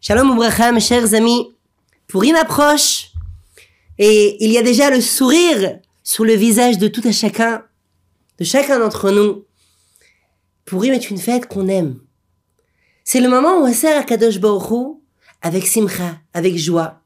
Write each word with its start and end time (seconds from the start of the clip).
Shalom 0.00 0.30
Oubracham, 0.32 0.78
chers 0.80 1.14
amis. 1.14 1.48
Pourim 2.08 2.36
approche 2.36 3.10
et 3.98 4.36
il 4.44 4.50
y 4.50 4.58
a 4.58 4.62
déjà 4.62 4.90
le 4.90 5.00
sourire 5.00 5.78
sur 6.02 6.24
le 6.24 6.34
visage 6.34 6.78
de 6.78 6.88
tout 6.88 7.00
un 7.04 7.12
chacun, 7.12 7.64
de 8.38 8.44
chacun 8.44 8.78
d'entre 8.78 9.10
nous. 9.10 9.44
Pourim 10.64 10.92
est 10.92 11.10
une 11.10 11.18
fête 11.18 11.46
qu'on 11.46 11.68
aime. 11.68 12.00
C'est 13.04 13.20
le 13.20 13.28
moment 13.28 13.56
où 13.58 13.66
on 13.66 13.72
sert 13.72 13.98
à 13.98 14.04
Kadosh 14.04 14.38
Baruch 14.38 14.96
avec 15.42 15.66
simcha, 15.66 16.18
avec 16.32 16.56
joie. 16.56 17.00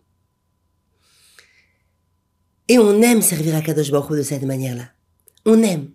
Et 2.68 2.78
on 2.78 3.00
aime 3.02 3.22
servir 3.22 3.54
à 3.54 3.62
Kadosh 3.62 3.90
Baruch 3.90 4.18
de 4.18 4.22
cette 4.22 4.42
manière-là. 4.42 4.90
On 5.44 5.62
aime. 5.62 5.90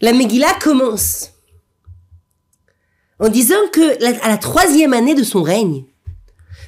La 0.00 0.12
Megillah 0.12 0.54
commence 0.60 1.31
en 3.22 3.28
disant 3.28 3.68
que 3.72 4.04
à 4.04 4.28
la 4.28 4.36
troisième 4.36 4.92
année 4.92 5.14
de 5.14 5.22
son 5.22 5.44
règne, 5.44 5.84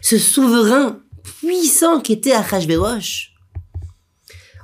ce 0.01 0.19
souverain 0.19 1.03
puissant 1.41 2.01
qui 2.01 2.13
était 2.13 2.33
Achashverosh, 2.33 3.35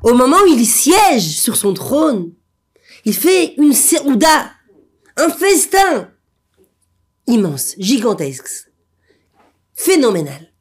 au 0.05 0.15
moment 0.15 0.37
où 0.45 0.47
il 0.47 0.65
siège 0.65 1.37
sur 1.37 1.57
son 1.57 1.75
trône, 1.75 2.33
il 3.05 3.13
fait 3.13 3.55
une 3.57 3.73
serouda, 3.73 4.53
un 5.17 5.31
festin 5.31 6.13
immense, 7.27 7.75
gigantesque, 7.77 8.71
phénoménal. 9.75 10.53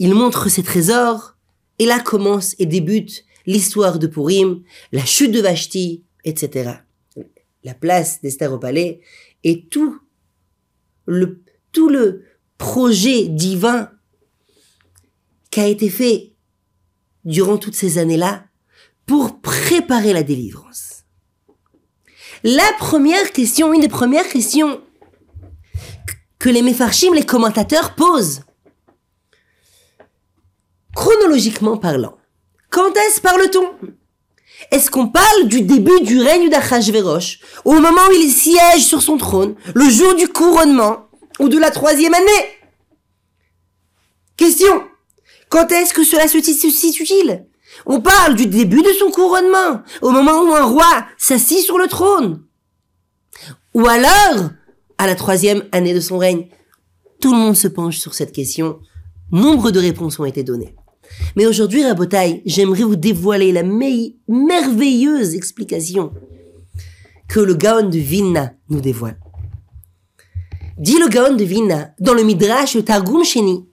Il 0.00 0.14
montre 0.14 0.48
ses 0.48 0.64
trésors, 0.64 1.36
et 1.78 1.86
là 1.86 2.00
commence 2.00 2.56
et 2.58 2.66
débute 2.66 3.24
l'histoire 3.46 4.00
de 4.00 4.08
Purim, 4.08 4.64
la 4.90 5.04
chute 5.04 5.30
de 5.30 5.40
Vashti, 5.40 6.02
etc. 6.24 6.72
La 7.62 7.74
place 7.74 8.20
d'Esther 8.20 8.52
au 8.52 8.58
palais 8.58 9.00
et 9.46 9.68
tout 9.68 10.00
le, 11.06 11.40
tout 11.70 11.88
le 11.88 12.24
projet 12.58 13.28
divin 13.28 13.92
qui 15.52 15.60
a 15.60 15.68
été 15.68 15.88
fait 15.88 16.34
durant 17.24 17.56
toutes 17.56 17.76
ces 17.76 17.98
années-là 17.98 18.44
pour 19.06 19.40
préparer 19.40 20.12
la 20.12 20.24
délivrance. 20.24 21.04
La 22.42 22.68
première 22.80 23.30
question, 23.30 23.72
une 23.72 23.80
des 23.80 23.88
premières 23.88 24.28
questions 24.28 24.82
que 26.40 26.48
les 26.48 26.62
Mefarchim, 26.62 27.14
les 27.14 27.24
commentateurs 27.24 27.94
posent, 27.94 28.42
chronologiquement 30.92 31.76
parlant, 31.76 32.18
quand 32.68 32.90
est-ce 32.96 33.20
parle-t-on? 33.20 33.76
Est-ce 34.70 34.90
qu'on 34.90 35.08
parle 35.08 35.46
du 35.46 35.62
début 35.62 36.00
du 36.02 36.20
règne 36.20 36.48
d'Achashverosh, 36.48 37.40
au 37.64 37.74
moment 37.74 38.00
où 38.08 38.12
il 38.12 38.30
siège 38.30 38.84
sur 38.84 39.02
son 39.02 39.16
trône, 39.16 39.54
le 39.74 39.88
jour 39.88 40.14
du 40.14 40.28
couronnement, 40.28 41.08
ou 41.38 41.48
de 41.48 41.58
la 41.58 41.70
troisième 41.70 42.14
année? 42.14 42.48
Question. 44.36 44.82
Quand 45.48 45.70
est-ce 45.70 45.94
que 45.94 46.04
cela 46.04 46.28
se 46.28 46.40
situe-t-il? 46.40 47.46
On 47.84 48.00
parle 48.00 48.34
du 48.34 48.46
début 48.46 48.82
de 48.82 48.92
son 48.98 49.10
couronnement, 49.10 49.82
au 50.02 50.10
moment 50.10 50.42
où 50.42 50.54
un 50.54 50.64
roi 50.64 51.06
s'assit 51.18 51.60
sur 51.60 51.78
le 51.78 51.88
trône. 51.88 52.42
Ou 53.74 53.86
alors, 53.86 54.50
à 54.98 55.06
la 55.06 55.14
troisième 55.14 55.64
année 55.72 55.94
de 55.94 56.00
son 56.00 56.18
règne. 56.18 56.48
Tout 57.20 57.32
le 57.32 57.38
monde 57.38 57.56
se 57.56 57.68
penche 57.68 57.98
sur 57.98 58.14
cette 58.14 58.32
question. 58.32 58.80
Nombre 59.30 59.70
de 59.70 59.80
réponses 59.80 60.18
ont 60.18 60.24
été 60.24 60.42
données. 60.42 60.74
Mais 61.34 61.46
aujourd'hui, 61.46 61.84
Rabotai, 61.84 62.42
j'aimerais 62.46 62.82
vous 62.82 62.96
dévoiler 62.96 63.52
la 63.52 63.62
merveilleuse 63.62 65.34
explication 65.34 66.12
que 67.28 67.40
le 67.40 67.54
Gaon 67.54 67.88
de 67.88 67.98
Vilna 67.98 68.54
nous 68.68 68.80
dévoile. 68.80 69.18
Dit 70.78 70.98
le 70.98 71.08
Gaon 71.08 71.34
de 71.34 71.44
Vilna 71.44 71.94
dans 72.00 72.14
le 72.14 72.22
Midrash, 72.22 72.76
Targum 72.84 73.24
Sheni. 73.24 73.66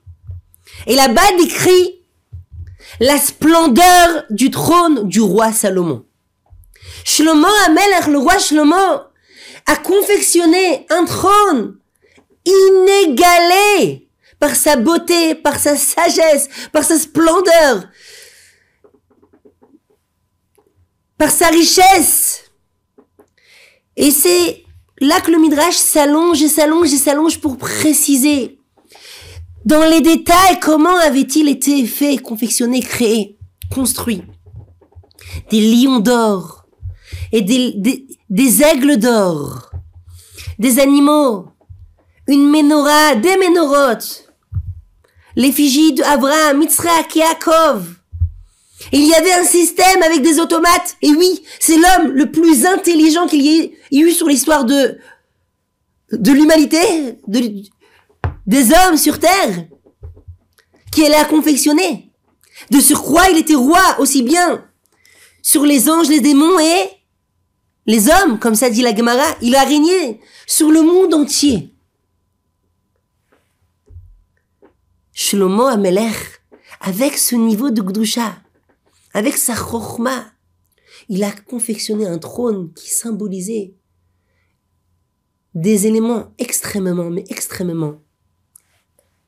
Et 0.87 0.95
là-bas 0.95 1.37
décrit 1.37 2.01
la 2.99 3.17
splendeur 3.17 4.23
du 4.29 4.51
trône 4.51 5.07
du 5.07 5.21
roi 5.21 5.51
Salomon. 5.51 6.05
Shlomo 7.03 7.47
Amelech, 7.65 8.07
le 8.07 8.17
roi 8.17 8.37
Shlomo, 8.37 8.75
a 9.65 9.75
confectionné 9.83 10.85
un 10.89 11.05
trône 11.05 11.77
inégalé 12.45 14.09
par 14.43 14.57
sa 14.57 14.75
beauté, 14.75 15.35
par 15.35 15.57
sa 15.57 15.77
sagesse, 15.77 16.49
par 16.73 16.83
sa 16.83 16.99
splendeur, 16.99 17.87
par 21.17 21.31
sa 21.31 21.47
richesse. 21.47 22.51
Et 23.95 24.11
c'est 24.11 24.65
là 24.99 25.21
que 25.21 25.31
le 25.31 25.39
Midrash 25.39 25.77
s'allonge 25.77 26.41
et 26.41 26.49
s'allonge 26.49 26.91
et 26.91 26.97
s'allonge 26.97 27.39
pour 27.39 27.57
préciser 27.57 28.59
dans 29.63 29.85
les 29.85 30.01
détails 30.01 30.59
comment 30.59 30.97
avait-il 30.97 31.47
été 31.47 31.85
fait, 31.85 32.17
confectionné, 32.17 32.81
créé, 32.81 33.37
construit. 33.73 34.23
Des 35.51 35.61
lions 35.61 36.01
d'or 36.01 36.65
et 37.31 37.41
des, 37.41 38.61
aigles 38.61 38.97
d'or, 38.97 39.71
des 40.59 40.79
animaux, 40.79 41.47
une 42.27 42.49
menorah, 42.49 43.15
des 43.15 43.37
ménorotes, 43.37 44.22
l'effigie 45.35 45.93
d'Abraham, 45.93 46.59
Mitzrayak, 46.59 47.15
Yaakov. 47.15 47.85
Il 48.91 49.07
y 49.07 49.13
avait 49.13 49.33
un 49.33 49.45
système 49.45 50.03
avec 50.03 50.21
des 50.21 50.39
automates. 50.39 50.97
Et 51.01 51.09
oui, 51.09 51.43
c'est 51.59 51.77
l'homme 51.77 52.11
le 52.11 52.31
plus 52.31 52.65
intelligent 52.65 53.27
qu'il 53.27 53.41
y 53.41 53.59
ait 53.59 53.77
eu 53.91 54.11
sur 54.11 54.27
l'histoire 54.27 54.65
de, 54.65 54.97
de 56.11 56.31
l'humanité, 56.31 57.17
de, 57.27 57.63
des 58.45 58.71
hommes 58.73 58.97
sur 58.97 59.19
Terre, 59.19 59.65
qui 60.91 61.05
allait 61.05 61.15
à 61.15 61.25
confectionner. 61.25 62.11
De 62.71 62.79
surcroît, 62.79 63.29
il 63.29 63.37
était 63.37 63.55
roi 63.55 63.81
aussi 63.99 64.21
bien 64.21 64.65
sur 65.41 65.65
les 65.65 65.89
anges, 65.89 66.09
les 66.09 66.21
démons 66.21 66.59
et 66.59 66.89
les 67.85 68.09
hommes, 68.09 68.39
comme 68.39 68.55
ça 68.55 68.69
dit 68.69 68.81
la 68.81 68.95
Gemara. 68.95 69.25
Il 69.41 69.55
a 69.55 69.63
régné 69.63 70.19
sur 70.45 70.71
le 70.71 70.81
monde 70.81 71.13
entier. 71.13 71.72
Shlomo 75.13 75.67
Amelech, 75.67 76.41
avec 76.79 77.17
ce 77.17 77.35
niveau 77.35 77.69
de 77.69 77.83
Gdusha, 77.83 78.41
avec 79.13 79.37
sa 79.37 79.55
chokhma, 79.55 80.25
il 81.07 81.23
a 81.23 81.31
confectionné 81.31 82.07
un 82.07 82.17
trône 82.17 82.73
qui 82.73 82.89
symbolisait 82.89 83.75
des 85.53 85.85
éléments 85.85 86.33
extrêmement, 86.39 87.11
mais 87.11 87.23
extrêmement 87.29 88.01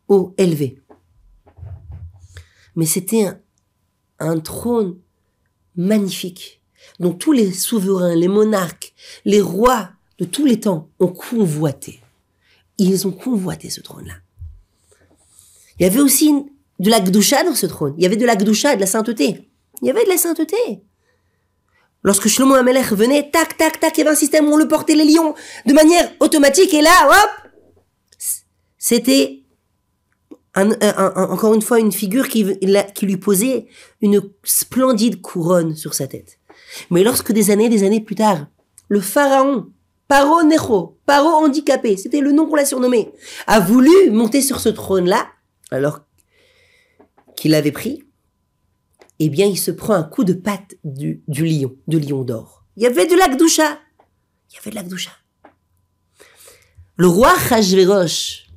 haut, 0.07 0.33
élevés. 0.39 0.81
Mais 2.75 2.87
c'était 2.87 3.27
un 4.17 4.39
trône 4.39 4.97
magnifique, 5.75 6.63
dont 6.99 7.13
tous 7.13 7.31
les 7.31 7.53
souverains, 7.53 8.15
les 8.15 8.27
monarques, 8.27 8.95
les 9.23 9.41
rois 9.41 9.91
de 10.17 10.25
tous 10.25 10.45
les 10.45 10.59
temps 10.59 10.89
ont 10.99 11.09
convoité. 11.09 12.01
Ils 12.79 13.07
ont 13.07 13.11
convoité 13.11 13.69
ce 13.69 13.81
trône-là. 13.81 14.15
Il 15.79 15.83
y 15.83 15.85
avait 15.85 15.99
aussi 15.99 16.33
de 16.79 16.89
la 16.89 16.99
gdoucha 16.99 17.43
dans 17.43 17.55
ce 17.55 17.65
trône. 17.65 17.93
Il 17.97 18.03
y 18.03 18.05
avait 18.05 18.17
de 18.17 18.25
la 18.25 18.35
gdoucha 18.35 18.73
et 18.73 18.75
de 18.75 18.81
la 18.81 18.87
sainteté. 18.87 19.49
Il 19.81 19.87
y 19.87 19.91
avait 19.91 20.03
de 20.03 20.09
la 20.09 20.17
sainteté. 20.17 20.83
Lorsque 22.03 22.27
Shlomo 22.27 22.53
Amelech 22.53 22.91
venait, 22.91 23.31
tac, 23.31 23.57
tac, 23.57 23.79
tac, 23.79 23.97
il 23.97 24.01
y 24.01 24.01
avait 24.01 24.11
un 24.11 24.15
système 24.15 24.47
où 24.47 24.53
on 24.53 24.57
le 24.57 24.67
portait 24.67 24.95
les 24.95 25.05
lions 25.05 25.33
de 25.65 25.73
manière 25.73 26.11
automatique 26.19 26.73
et 26.73 26.81
là, 26.81 27.09
hop, 27.09 27.51
c'était 28.77 29.41
encore 30.55 31.53
une 31.53 31.61
fois 31.61 31.79
une 31.79 31.91
figure 31.91 32.29
qui, 32.29 32.45
qui 32.93 33.05
lui 33.05 33.17
posait 33.17 33.67
une 34.01 34.21
splendide 34.43 35.21
couronne 35.21 35.75
sur 35.75 35.93
sa 35.93 36.07
tête. 36.07 36.39
Mais 36.91 37.03
lorsque 37.03 37.31
des 37.31 37.51
années, 37.51 37.69
des 37.69 37.83
années 37.83 38.01
plus 38.01 38.15
tard, 38.15 38.45
le 38.87 39.01
pharaon, 39.01 39.67
Paro 40.07 40.43
Necho, 40.43 40.97
Paro 41.05 41.29
handicapé, 41.29 41.97
c'était 41.97 42.21
le 42.21 42.31
nom 42.31 42.45
qu'on 42.45 42.55
l'a 42.55 42.65
surnommé, 42.65 43.11
a 43.47 43.59
voulu 43.59 44.11
monter 44.11 44.41
sur 44.41 44.59
ce 44.59 44.69
trône-là, 44.69 45.27
alors 45.71 46.01
qu'il 47.35 47.53
avait 47.53 47.71
pris, 47.71 48.03
eh 49.19 49.29
bien, 49.29 49.45
il 49.45 49.57
se 49.57 49.71
prend 49.71 49.93
un 49.93 50.03
coup 50.03 50.23
de 50.23 50.33
patte 50.33 50.75
du, 50.83 51.23
lion, 51.27 51.75
du 51.87 51.99
lion 51.99 52.23
d'or. 52.23 52.65
Il 52.75 52.83
y 52.83 52.85
avait 52.85 53.07
de 53.07 53.15
l'Akdoucha. 53.15 53.79
Il 54.49 54.55
y 54.55 54.57
avait 54.59 54.71
de 54.71 54.75
l'Akdoucha. 54.75 55.11
Le 56.97 57.07
roi 57.07 57.33
Hachverosh 57.49 58.47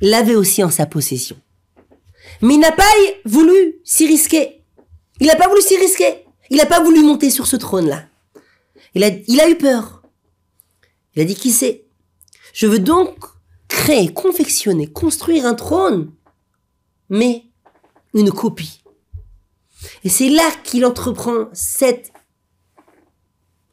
l'avait 0.00 0.34
aussi 0.34 0.62
en 0.62 0.70
sa 0.70 0.86
possession. 0.86 1.36
Mais 2.40 2.54
il 2.54 2.60
n'a 2.60 2.72
pas 2.72 2.84
voulu 3.24 3.80
s'y 3.84 4.06
risquer. 4.06 4.64
Il 5.20 5.26
n'a 5.26 5.36
pas 5.36 5.48
voulu 5.48 5.60
s'y 5.60 5.76
risquer. 5.76 6.24
Il 6.48 6.56
n'a 6.56 6.66
pas 6.66 6.80
voulu 6.80 7.02
monter 7.02 7.30
sur 7.30 7.46
ce 7.46 7.56
trône-là. 7.56 8.06
Il 8.94 9.04
a, 9.04 9.08
il 9.08 9.40
a 9.40 9.48
eu 9.48 9.56
peur. 9.56 10.02
Il 11.14 11.22
a 11.22 11.24
dit, 11.24 11.34
qui 11.34 11.50
sait 11.50 11.86
Je 12.52 12.66
veux 12.66 12.78
donc 12.78 13.24
créer, 13.80 14.12
confectionner, 14.12 14.86
construire 14.86 15.46
un 15.46 15.54
trône, 15.54 16.12
mais 17.08 17.46
une 18.12 18.30
copie. 18.30 18.82
Et 20.04 20.10
c'est 20.10 20.28
là 20.28 20.50
qu'il 20.64 20.84
entreprend 20.84 21.48
cette 21.54 22.12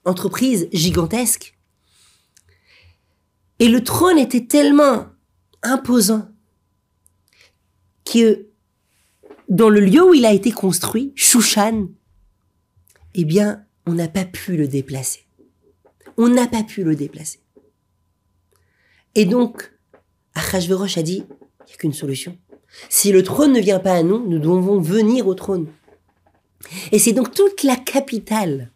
entreprise 0.06 0.70
gigantesque 0.72 1.60
Et 3.60 3.68
le 3.68 3.84
trône 3.84 4.18
était 4.18 4.46
tellement 4.46 5.08
imposant 5.62 6.30
que 8.06 8.48
dans 9.50 9.70
le 9.70 9.82
lieu 9.82 10.04
où 10.10 10.14
il 10.14 10.26
a 10.26 10.32
été 10.32 10.52
construit, 10.54 11.12
Shushan, 11.16 11.90
eh 13.14 13.26
bien, 13.26 13.66
on 13.86 13.94
n'a 13.94 14.08
pas 14.08 14.24
pu 14.24 14.56
le 14.56 14.70
déplacer. 14.70 15.28
On 16.16 16.30
n'a 16.30 16.48
pas 16.48 16.64
pu 16.64 16.86
le 16.86 16.96
déplacer. 16.96 17.42
Et 19.14 19.26
donc, 19.26 19.77
Achashverosh 20.38 20.98
a 20.98 21.02
dit, 21.02 21.24
il 21.28 21.68
n'y 21.68 21.74
a 21.74 21.78
qu'une 21.78 21.94
solution. 21.94 22.38
Si 22.90 23.12
le 23.12 23.24
trône 23.24 23.54
ne 23.54 23.60
vient 23.60 23.80
pas 23.80 23.94
à 23.94 24.04
nous, 24.04 24.28
nous 24.28 24.40
devons 24.40 24.80
venir 24.80 25.28
au 25.28 25.34
trône. 25.34 25.68
Et 26.92 27.00
c'est 27.00 27.14
donc 27.14 27.34
toute 27.34 27.64
la 27.64 27.76
capitale 27.76 28.72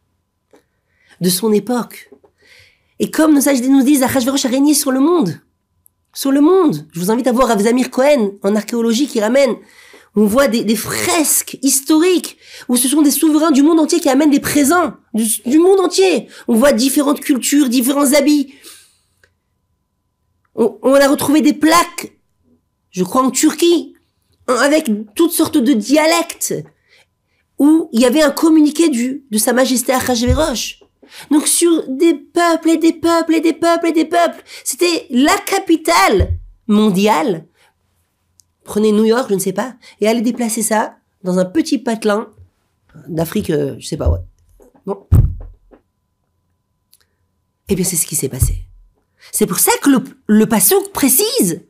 de 1.20 1.30
son 1.30 1.52
époque. 1.54 2.12
Et 3.00 3.12
comme 3.12 3.34
nos 3.34 3.42
sages 3.42 3.62
nous 3.62 3.84
disent, 3.84 4.04
Achashverosh 4.04 4.46
a 4.46 4.50
régné 4.50 4.74
sur 4.74 4.92
le 4.92 5.00
monde. 5.00 5.40
Sur 6.14 6.32
le 6.32 6.42
monde. 6.42 6.88
Je 6.92 7.00
vous 7.00 7.12
invite 7.12 7.28
à 7.28 7.32
voir 7.32 7.52
Avzamir 7.52 7.90
Cohen 7.90 8.32
en 8.44 8.56
archéologie 8.56 9.08
qui 9.08 9.20
ramène 9.20 9.56
on 10.16 10.26
voit 10.26 10.48
des, 10.48 10.76
fresques 10.76 11.58
historiques 11.62 12.38
où 12.68 12.76
ce 12.76 12.90
sont 12.90 13.02
des 13.02 13.12
souverains 13.12 13.52
du 13.52 13.62
monde 13.62 13.80
entier 13.80 14.02
qui 14.02 14.10
amènent 14.10 14.30
des 14.30 14.42
présents 14.42 14.94
du, 15.14 15.58
monde 15.58 15.80
entier. 15.80 16.28
On 16.50 16.56
voit 16.56 16.74
différentes 16.74 17.22
cultures, 17.22 17.70
différents 17.70 18.14
habits. 18.14 18.54
On, 20.62 20.94
a 20.94 21.08
retrouvé 21.08 21.42
des 21.42 21.54
plaques, 21.54 22.14
je 22.92 23.04
crois 23.04 23.24
en 23.24 23.32
Turquie, 23.32 23.96
avec 24.48 24.92
toutes 25.16 25.32
sortes 25.32 25.58
de 25.58 25.74
dialectes 25.74 26.54
où 27.58 27.90
il 27.92 28.02
y 28.02 28.06
avait 28.06 28.22
un 28.22 28.32
communiqué 28.32 28.90
du, 28.90 29.26
de 29.32 29.38
Sa 29.38 29.54
Majesté 29.54 29.92
Achashverosh. 29.92 30.84
Donc 31.32 31.48
sur 31.48 31.88
des 31.88 32.14
peuples 32.14 32.70
et 32.70 32.78
des 32.78 32.94
peuples 32.94 33.34
et 33.34 33.42
des 33.42 33.54
peuples 33.54 33.88
et 33.88 33.92
des 33.92 34.06
peuples, 34.06 34.42
c'était 34.64 35.08
la 35.10 35.36
capitale 35.38 36.38
mondiale 36.68 37.46
Prenez 38.64 38.92
New 38.92 39.06
York, 39.06 39.26
je 39.30 39.36
ne 39.36 39.40
sais 39.40 39.54
pas, 39.54 39.76
et 40.00 40.08
allez 40.08 40.22
déplacer 40.22 40.62
ça 40.62 40.98
dans 41.24 41.40
un 41.40 41.46
petit 41.46 41.80
patelin 41.80 42.30
d'Afrique, 43.08 43.50
euh, 43.50 43.76
je 43.80 43.88
sais 43.88 43.98
pas, 43.98 44.10
ouais. 44.10 44.20
Bon. 44.86 45.08
Eh 47.68 47.76
bien, 47.76 47.84
c'est 47.84 47.96
ce 47.96 48.06
qui 48.06 48.16
s'est 48.16 48.30
passé. 48.30 48.68
C'est 49.32 49.46
pour 49.46 49.60
ça 49.60 49.72
que 49.82 49.90
le, 49.90 50.04
le 50.28 50.46
précise, 50.94 51.62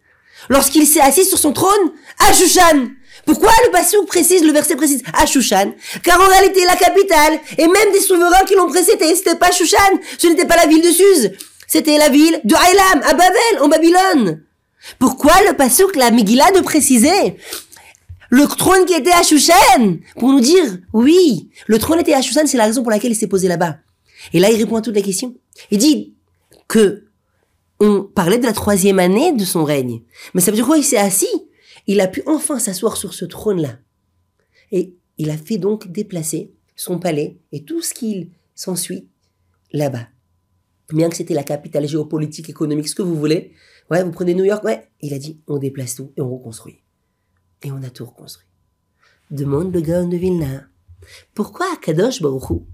lorsqu'il 0.50 0.86
s'est 0.88 1.02
assis 1.02 1.26
sur 1.26 1.38
son 1.38 1.54
trône, 1.54 1.92
à 2.20 2.34
Shushan. 2.34 2.88
Pourquoi 3.26 3.52
le 3.66 3.72
passouk 3.72 4.08
précise, 4.08 4.44
le 4.44 4.52
verset 4.52 4.76
précise, 4.76 5.04
à 5.14 5.26
Shushan 5.26 5.74
Car 6.04 6.20
en 6.20 6.28
réalité, 6.28 6.64
la 6.66 6.76
capitale, 6.76 7.40
et 7.58 7.68
même 7.68 7.92
des 7.94 8.00
souverains 8.00 8.46
qui 8.48 8.56
l'ont 8.56 8.68
précédé, 8.68 9.16
c'était 9.16 9.36
pas 9.36 9.52
Shushan, 9.52 10.00
ce 10.18 10.28
n'était 10.28 10.48
pas 10.48 10.56
la 10.56 10.66
ville 10.66 10.82
de 10.82 10.90
Suse, 10.90 11.32
c'était 11.68 11.98
la 11.98 12.10
ville 12.10 12.42
de 12.44 12.56
Haïlam, 12.56 13.02
à 13.04 13.14
Babel, 13.14 13.62
en 13.62 13.68
Babylone. 13.68 14.44
Pourquoi 14.98 15.34
le 15.48 15.56
Passouk, 15.56 15.96
la 15.96 16.10
Megillah, 16.10 16.52
de 16.52 16.62
préciser 16.62 17.38
le 18.32 18.48
trône 18.48 18.86
qui 18.86 18.94
était 18.94 19.12
à 19.12 19.24
Shushan 19.24 19.98
pour 20.18 20.30
nous 20.30 20.40
dire 20.40 20.64
oui, 20.94 21.50
le 21.68 21.78
trône 21.78 22.00
était 22.00 22.14
à 22.14 22.22
Shushan, 22.22 22.48
c'est 22.48 22.58
la 22.58 22.66
raison 22.66 22.82
pour 22.82 22.90
laquelle 22.90 23.12
il 23.12 23.16
s'est 23.16 23.28
posé 23.28 23.48
là-bas. 23.48 23.76
Et 24.34 24.40
là, 24.40 24.50
il 24.50 24.58
répond 24.58 24.78
à 24.78 24.82
toutes 24.82 24.96
les 24.96 25.02
questions. 25.02 25.36
Il 25.70 25.78
dit 25.78 26.16
que 26.68 27.04
on 27.82 28.04
parlait 28.04 28.38
de 28.38 28.46
la 28.46 28.54
troisième 28.54 29.00
année 29.00 29.34
de 29.34 29.44
son 29.44 29.66
règne. 29.66 30.04
Mais 30.34 30.42
ça 30.42 30.52
veut 30.52 30.56
dire 30.56 30.66
quoi? 30.66 30.78
Il 30.78 30.84
s'est 30.84 30.98
assis. 30.98 31.50
Il 31.88 32.00
a 32.00 32.08
pu 32.08 32.24
enfin 32.28 32.60
s'asseoir 32.60 32.96
sur 32.96 33.14
ce 33.14 33.26
trône-là. 33.26 33.80
Et 34.72 34.96
il 35.18 35.30
a 35.30 35.38
fait 35.38 35.58
donc 35.58 35.92
déplacer 35.92 36.54
son 36.76 37.00
palais 37.00 37.40
et 37.52 37.64
tout 37.64 37.82
ce 37.82 37.94
qu'il 37.94 38.30
s'ensuit 38.56 39.10
là-bas. 39.74 40.08
Bien 40.94 41.10
que 41.10 41.16
c'était 41.16 41.34
la 41.34 41.44
capitale 41.44 41.88
géopolitique, 41.88 42.50
économique, 42.50 42.88
ce 42.88 42.96
que 42.96 43.02
vous 43.02 43.16
voulez, 43.16 43.54
Ouais, 43.92 44.06
vous 44.06 44.12
prenez 44.12 44.34
New 44.34 44.46
York, 44.46 44.64
ouais. 44.64 44.88
Il 45.02 45.14
a 45.14 45.20
dit, 45.20 45.42
on 45.48 45.58
déplace 45.58 45.96
tout 45.96 46.14
et 46.16 46.22
on 46.22 46.34
reconstruit. 46.34 46.82
Et 47.62 47.74
on 47.74 47.84
a 47.84 47.90
tout 47.90 48.06
reconstruit. 48.06 48.48
Demande 49.32 49.74
le 49.74 49.82
Gaon 49.82 50.08
de 50.08 50.16
Vilna. 50.16 50.68
Pourquoi 51.34 51.66
Kadosh 51.82 52.22
Baruchou 52.22 52.66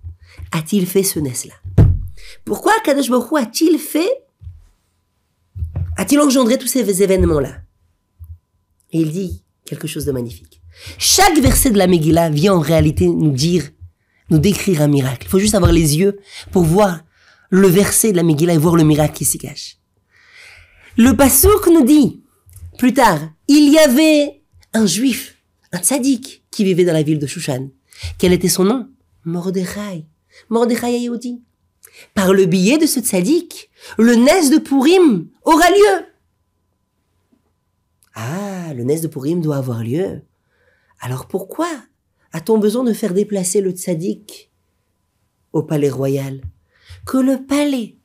a-t-il 0.51 0.85
fait 0.85 1.01
ce 1.01 1.19
nest-là 1.19 1.55
Pourquoi 2.45 2.73
Kadosh 2.83 3.09
Baruchou 3.09 3.37
a-t-il 3.37 3.79
fait, 3.79 4.26
a-t-il 5.97 6.19
engendré 6.21 6.57
tous 6.57 6.67
ces 6.67 7.03
événements-là? 7.03 7.57
Et 8.91 8.99
il 9.01 9.11
dit 9.11 9.43
quelque 9.65 9.87
chose 9.87 10.05
de 10.05 10.11
magnifique. 10.11 10.61
Chaque 10.97 11.37
verset 11.39 11.71
de 11.71 11.77
la 11.77 11.87
Megillah 11.87 12.29
vient 12.29 12.53
en 12.53 12.59
réalité 12.59 13.07
nous 13.07 13.31
dire, 13.31 13.69
nous 14.29 14.39
décrire 14.39 14.81
un 14.81 14.87
miracle. 14.87 15.25
Il 15.25 15.29
faut 15.29 15.39
juste 15.39 15.55
avoir 15.55 15.71
les 15.71 15.97
yeux 15.97 16.19
pour 16.51 16.63
voir 16.63 17.03
le 17.49 17.67
verset 17.67 18.11
de 18.11 18.17
la 18.17 18.23
Megillah 18.23 18.53
et 18.53 18.57
voir 18.57 18.75
le 18.75 18.83
miracle 18.83 19.15
qui 19.15 19.25
s'y 19.25 19.37
cache. 19.37 19.77
Le 20.97 21.15
Passouk 21.15 21.67
nous 21.67 21.83
dit, 21.83 22.23
plus 22.77 22.93
tard, 22.93 23.19
il 23.47 23.71
y 23.71 23.77
avait 23.77 24.41
un 24.73 24.85
juif, 24.85 25.37
un 25.71 25.79
tzaddik, 25.79 26.43
qui 26.51 26.63
vivait 26.63 26.85
dans 26.85 26.93
la 26.93 27.03
ville 27.03 27.19
de 27.19 27.27
Shushan. 27.27 27.69
Quel 28.17 28.33
était 28.33 28.49
son 28.49 28.63
nom? 28.63 28.87
Mordechai. 29.25 30.05
Mordechai 30.49 30.95
Ayodi. 30.95 31.41
Par 32.13 32.33
le 32.33 32.45
biais 32.45 32.77
de 32.77 32.85
ce 32.85 32.99
tzaddik, 32.99 33.69
le 33.97 34.15
Nes 34.15 34.49
de 34.49 34.57
Purim 34.57 35.27
aura 35.43 35.69
lieu. 35.69 36.05
Ah, 38.13 38.73
le 38.73 38.83
Nes 38.83 39.01
de 39.01 39.07
Purim 39.07 39.41
doit 39.41 39.57
avoir 39.57 39.83
lieu. 39.83 40.21
Alors 40.99 41.27
pourquoi 41.27 41.69
a-t-on 42.31 42.57
besoin 42.57 42.83
de 42.83 42.93
faire 42.93 43.13
déplacer 43.13 43.61
le 43.61 43.71
tzaddik 43.71 44.51
au 45.53 45.63
palais 45.63 45.89
royal? 45.89 46.41
Que 47.05 47.17
le 47.17 47.45
palais, 47.45 47.95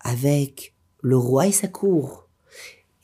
avec 0.00 0.74
le 1.00 1.16
roi 1.16 1.48
et 1.48 1.52
sa 1.52 1.68
cour, 1.68 2.28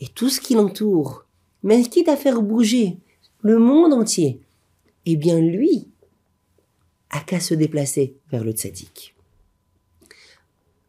et 0.01 0.07
tout 0.07 0.29
ce 0.29 0.41
qui 0.41 0.55
l'entoure, 0.55 1.25
mais 1.63 1.83
quitte 1.83 2.09
à 2.09 2.17
faire 2.17 2.41
bouger 2.41 2.99
le 3.43 3.59
monde 3.59 3.93
entier, 3.93 4.41
eh 5.07 5.17
bien 5.17 5.41
lui 5.41 5.89
a 7.11 7.21
qu'à 7.21 7.41
se 7.41 7.55
déplacer 7.55 8.17
vers 8.31 8.45
le 8.45 8.53
tzaddik. 8.53 9.15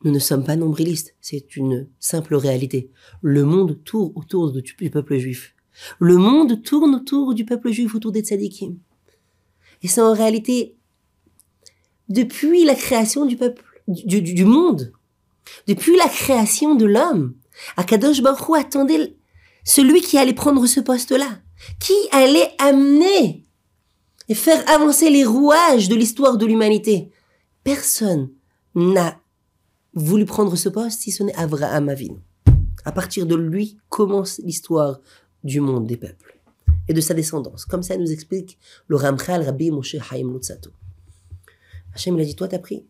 Nous 0.04 0.12
ne 0.12 0.20
sommes 0.20 0.46
pas 0.46 0.56
nombrilistes, 0.56 1.16
c'est 1.20 1.56
une 1.56 1.88
simple 2.00 2.36
réalité. 2.36 2.90
Le 3.22 3.44
monde 3.44 3.84
tourne 3.84 4.14
autour 4.16 4.52
du 4.52 4.74
peuple 4.90 5.18
juif. 5.18 5.56
Le 6.00 6.18
monde 6.18 6.62
tourne 6.64 6.96
autour 6.96 7.34
du 7.34 7.46
peuple 7.46 7.72
juif, 7.72 7.96
autour 7.96 8.12
des 8.12 8.22
tzaddikim. 8.22 8.78
Et 9.82 9.88
c'est 9.88 10.02
en 10.02 10.14
réalité, 10.14 10.76
depuis 12.08 12.64
la 12.64 12.76
création 12.76 13.26
du 13.26 13.36
peuple, 13.36 13.64
du 13.88 14.46
monde, 14.46 14.92
depuis 15.68 15.96
la 15.98 16.08
création 16.08 16.76
de 16.76 16.86
l'homme, 16.86 17.36
Akadosh 17.78 18.22
Baruch 18.22 18.58
attendait 18.58 19.16
celui 19.64 20.02
qui 20.02 20.18
allait 20.18 20.34
prendre 20.34 20.66
ce 20.66 20.80
poste-là, 20.80 21.40
qui 21.80 21.94
allait 22.12 22.52
amener 22.60 23.44
et 24.30 24.36
faire 24.36 24.64
avancer 24.70 25.10
les 25.10 25.26
rouages 25.26 25.90
de 25.90 25.96
l'histoire 25.96 26.38
de 26.38 26.46
l'humanité. 26.46 27.12
Personne 27.64 28.30
n'a 28.76 29.19
voulu 30.00 30.26
prendre 30.26 30.56
ce 30.56 30.70
poste 30.70 31.02
si 31.02 31.12
ce 31.12 31.24
n'est 31.24 31.36
Avraham 31.36 31.90
Avinu. 31.90 32.20
À 32.86 32.92
partir 32.92 33.26
de 33.26 33.36
lui 33.36 33.78
commence 33.90 34.40
l'histoire 34.40 35.02
du 35.44 35.60
monde 35.60 35.88
des 35.88 35.98
peuples 35.98 36.40
et 36.88 36.94
de 36.94 37.02
sa 37.02 37.14
descendance. 37.14 37.66
Comme 37.66 37.84
ça 37.84 37.98
nous 37.98 38.12
explique 38.12 38.58
le 38.88 38.96
Ramchal 38.96 39.44
Rabbi 39.44 39.72
Moshe 39.72 39.96
Haim 39.96 40.32
Lutzato. 40.34 40.72
Hachem 41.94 42.18
il 42.18 42.26
dit, 42.26 42.36
toi 42.36 42.48
t'as 42.48 42.60
pris, 42.60 42.86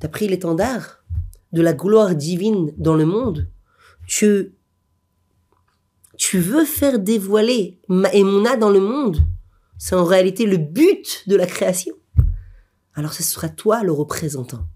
t'as 0.00 0.08
pris 0.08 0.26
l'étendard 0.26 1.04
de 1.52 1.62
la 1.62 1.72
gloire 1.72 2.14
divine 2.14 2.72
dans 2.76 2.96
le 2.96 3.06
monde, 3.06 3.48
tu, 4.06 4.52
tu 6.16 6.40
veux 6.40 6.64
faire 6.64 6.98
dévoiler 6.98 7.78
Maïmouna 7.88 8.56
dans 8.56 8.70
le 8.70 8.80
monde. 8.80 9.18
C'est 9.78 9.94
en 9.94 10.04
réalité 10.04 10.46
le 10.46 10.56
but 10.56 11.22
de 11.28 11.36
la 11.36 11.46
création. 11.46 11.94
Alors 12.94 13.12
ce 13.12 13.22
sera 13.22 13.48
toi 13.48 13.82
le 13.84 13.92
représentant 13.92 14.66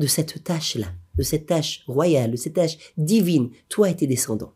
de 0.00 0.06
cette 0.06 0.42
tâche-là, 0.42 0.88
de 1.16 1.22
cette 1.22 1.46
tâche 1.46 1.82
royale, 1.86 2.32
de 2.32 2.36
cette 2.36 2.54
tâche 2.54 2.78
divine. 2.96 3.50
Toi 3.68 3.90
et 3.90 3.96
tes 3.96 4.06
descendants. 4.06 4.54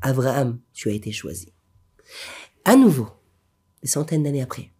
Abraham, 0.00 0.60
tu 0.72 0.88
as 0.88 0.92
été 0.92 1.10
choisi. 1.10 1.52
À 2.64 2.76
nouveau, 2.76 3.08
des 3.82 3.88
centaines 3.88 4.22
d'années 4.22 4.42
après, 4.42 4.70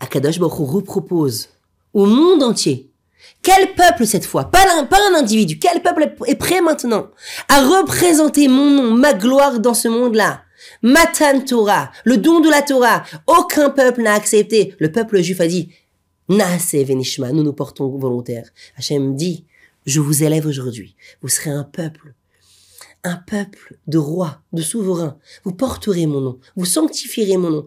Akadosh 0.00 0.38
Baruch 0.38 0.68
repropose 0.68 1.48
au 1.92 2.06
monde 2.06 2.42
entier 2.42 2.92
quel 3.42 3.74
peuple 3.74 4.06
cette 4.06 4.26
fois 4.26 4.50
pas 4.50 4.64
un, 4.76 4.84
pas 4.84 4.98
un 5.10 5.14
individu. 5.14 5.58
Quel 5.58 5.80
peuple 5.80 6.12
est 6.26 6.34
prêt 6.34 6.60
maintenant 6.60 7.10
à 7.48 7.62
représenter 7.62 8.48
mon 8.48 8.70
nom, 8.70 8.90
ma 8.90 9.14
gloire 9.14 9.60
dans 9.60 9.74
ce 9.74 9.88
monde-là? 9.88 10.42
Matan 10.82 11.40
Torah, 11.40 11.90
le 12.04 12.18
don 12.18 12.40
de 12.40 12.48
la 12.48 12.62
Torah. 12.62 13.04
Aucun 13.26 13.70
peuple 13.70 14.02
n'a 14.02 14.14
accepté. 14.14 14.74
Le 14.78 14.90
peuple 14.92 15.20
juif 15.20 15.40
a 15.40 15.46
dit, 15.46 15.72
nous 16.28 17.42
nous 17.42 17.52
portons 17.52 17.88
volontaires. 17.96 18.48
Hachem 18.76 19.14
dit, 19.16 19.44
je 19.86 20.00
vous 20.00 20.22
élève 20.22 20.46
aujourd'hui. 20.46 20.96
Vous 21.20 21.28
serez 21.28 21.50
un 21.50 21.64
peuple. 21.64 22.14
Un 23.04 23.16
peuple 23.16 23.78
de 23.88 23.98
rois, 23.98 24.40
de 24.52 24.62
souverains. 24.62 25.18
Vous 25.44 25.52
porterez 25.52 26.06
mon 26.06 26.20
nom. 26.20 26.38
Vous 26.56 26.66
sanctifierez 26.66 27.36
mon 27.36 27.50
nom. 27.50 27.66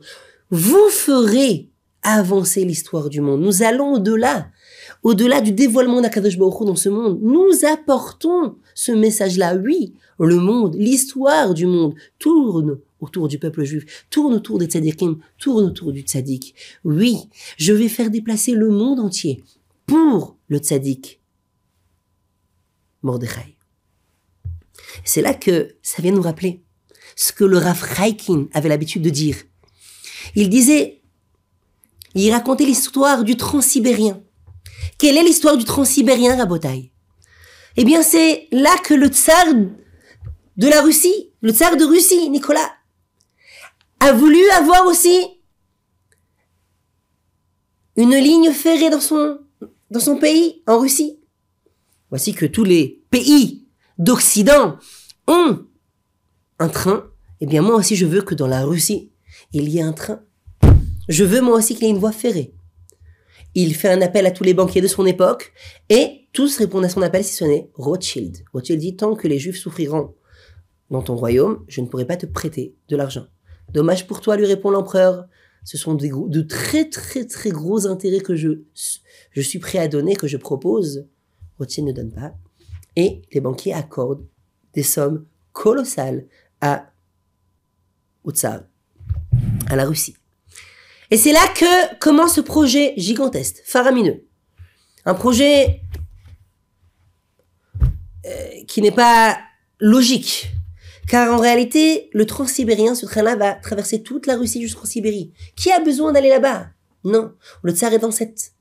Vous 0.50 0.90
ferez 0.90 1.70
avancer 2.04 2.64
l'histoire 2.64 3.10
du 3.10 3.20
monde. 3.20 3.42
Nous 3.42 3.64
allons 3.64 3.94
au-delà 3.94 4.48
au-delà 5.04 5.42
du 5.42 5.52
dévoilement 5.52 6.02
d'Akadosh 6.02 6.38
Baruch 6.38 6.66
dans 6.66 6.76
ce 6.76 6.90
monde, 6.90 7.20
nous 7.22 7.52
apportons 7.72 8.56
ce 8.74 8.92
message-là. 8.92 9.56
Oui, 9.56 9.94
le 10.20 10.38
monde, 10.38 10.76
l'histoire 10.76 11.54
du 11.54 11.68
monde 11.68 11.94
tourne 12.20 12.80
autour 13.06 13.28
du 13.28 13.40
peuple 13.40 13.64
juif, 13.64 14.06
tourne 14.10 14.34
autour 14.34 14.58
des 14.58 14.66
tzadikim, 14.66 15.20
tourne 15.38 15.66
autour 15.66 15.92
du 15.92 16.02
tzadik. 16.02 16.56
Oui, 16.84 17.30
je 17.58 17.74
vais 17.74 17.90
faire 17.90 18.10
déplacer 18.10 18.54
le 18.54 18.70
monde 18.70 19.00
entier 19.00 19.44
pour 19.86 20.38
le 20.48 20.58
tzadik. 20.58 21.22
Mordechai. 23.02 23.58
C'est 25.04 25.22
là 25.22 25.34
que 25.34 25.76
ça 25.82 26.02
vient 26.02 26.12
nous 26.12 26.22
rappeler 26.22 26.64
ce 27.16 27.32
que 27.32 27.44
le 27.44 27.58
Rav 27.58 27.82
Reikin 27.82 28.48
avait 28.54 28.70
l'habitude 28.70 29.02
de 29.02 29.10
dire. 29.10 29.38
Il 30.36 30.50
disait, 30.50 31.02
il 32.16 32.32
racontait 32.32 32.66
l'histoire 32.66 33.24
du 33.24 33.38
transsibérien. 33.38 34.22
Quelle 34.98 35.18
est 35.18 35.24
l'histoire 35.24 35.58
du 35.58 35.66
transsibérien, 35.66 36.36
Rabotai? 36.36 36.92
Eh 37.78 37.84
bien, 37.84 38.02
c'est 38.02 38.48
là 38.52 38.76
que 38.84 38.94
le 38.94 39.08
tsar 39.08 39.46
de 40.58 40.68
la 40.68 40.82
Russie, 40.82 41.32
le 41.42 41.52
tsar 41.52 41.76
de 41.76 41.84
Russie, 41.84 42.30
Nicolas, 42.30 42.72
a 44.00 44.12
voulu 44.14 44.42
avoir 44.52 44.86
aussi 44.88 45.36
une 47.96 48.16
ligne 48.16 48.52
ferrée 48.52 48.90
dans 48.90 49.00
son, 49.00 50.18
pays, 50.18 50.62
en 50.68 50.80
Russie. 50.80 51.20
Voici 52.10 52.34
que 52.34 52.46
tous 52.46 52.64
les 52.64 53.04
pays 53.10 53.68
d'Occident 53.98 54.78
ont 55.28 55.66
un 56.60 56.70
train. 56.70 57.10
Eh 57.42 57.46
bien, 57.46 57.62
moi 57.62 57.76
aussi, 57.76 57.96
je 57.96 58.06
veux 58.06 58.22
que 58.22 58.36
dans 58.36 58.48
la 58.48 58.64
Russie, 58.64 59.12
il 59.54 59.70
y 59.70 59.80
ait 59.80 59.84
un 59.84 59.94
train. 59.94 60.22
Je 61.08 61.24
veux 61.24 61.42
moi 61.42 61.58
aussi 61.58 61.76
qu'il 61.76 61.86
y 61.86 61.88
ait 61.88 61.94
une 61.94 62.00
voie 62.00 62.12
ferrée. 62.12 62.54
Il 63.54 63.74
fait 63.74 63.90
un 63.90 64.02
appel 64.02 64.26
à 64.26 64.32
tous 64.32 64.44
les 64.44 64.54
banquiers 64.54 64.82
de 64.82 64.88
son 64.88 65.06
époque 65.06 65.54
et 65.90 66.28
tous 66.34 66.58
répondent 66.58 66.84
à 66.84 66.90
son 66.90 67.02
appel 67.02 67.24
si 67.24 67.34
ce 67.34 67.46
n'est 67.46 67.70
Rothschild. 67.76 68.44
Rothschild 68.54 68.82
dit 68.82 68.96
tant 68.98 69.16
que 69.16 69.30
les 69.30 69.40
juifs 69.40 69.58
souffriront 69.58 70.14
dans 70.90 71.02
ton 71.02 71.16
royaume, 71.16 71.64
je 71.68 71.82
ne 71.82 71.88
pourrai 71.88 72.06
pas 72.06 72.18
te 72.18 72.26
prêter 72.26 72.76
de 72.90 72.96
l'argent. 72.98 73.28
Dommage 73.76 74.08
pour 74.08 74.22
toi, 74.22 74.38
lui 74.38 74.46
répond 74.46 74.70
l'empereur. 74.70 75.28
Ce 75.66 75.78
sont 75.78 75.96
de 75.96 76.42
très 76.42 76.90
très 76.90 77.26
très 77.26 77.50
gros 77.50 77.88
intérêts 77.88 78.22
que 78.22 78.38
je, 78.38 78.62
je 79.32 79.42
suis 79.42 79.60
prêt 79.60 79.80
à 79.80 79.90
donner, 79.90 80.16
que 80.16 80.28
je 80.28 80.38
propose. 80.38 81.06
Rothschild 81.60 81.88
ne 81.88 81.92
donne 81.92 82.14
pas. 82.14 82.34
Et 82.96 83.24
les 83.34 83.42
banquiers 83.42 83.74
accordent 83.74 84.26
des 84.74 84.84
sommes 84.84 85.26
colossales 85.52 86.26
à 86.62 86.90
Utsar, 88.26 88.62
à 89.68 89.76
la 89.76 89.84
Russie. 89.84 90.16
Et 91.12 91.18
c'est 91.18 91.34
là 91.34 91.46
que 91.54 92.00
commence 92.00 92.36
ce 92.36 92.42
projet 92.42 92.94
gigantesque, 92.96 93.62
faramineux. 93.66 94.26
Un 95.04 95.16
projet 95.16 95.82
euh, 98.26 98.64
qui 98.70 98.82
n'est 98.82 98.92
pas 98.92 99.38
logique. 99.82 100.55
Car 101.08 101.34
en 101.34 101.38
réalité, 101.38 102.10
le 102.14 102.26
transsibérien, 102.26 102.96
ce 102.96 103.06
train-là, 103.06 103.36
va 103.36 103.54
traverser 103.54 104.02
toute 104.02 104.26
la 104.26 104.38
Russie 104.38 104.62
jusqu'en 104.62 104.86
Sibérie. 104.86 105.32
Qui 105.56 105.72
a 105.72 105.80
besoin 105.80 106.12
d'aller 106.12 106.30
là-bas? 106.30 106.68
Non. 107.04 107.34
Le 107.62 107.74
tsar 107.74 107.94
est 107.94 108.00
dans 108.00 108.12
cette 108.12 108.54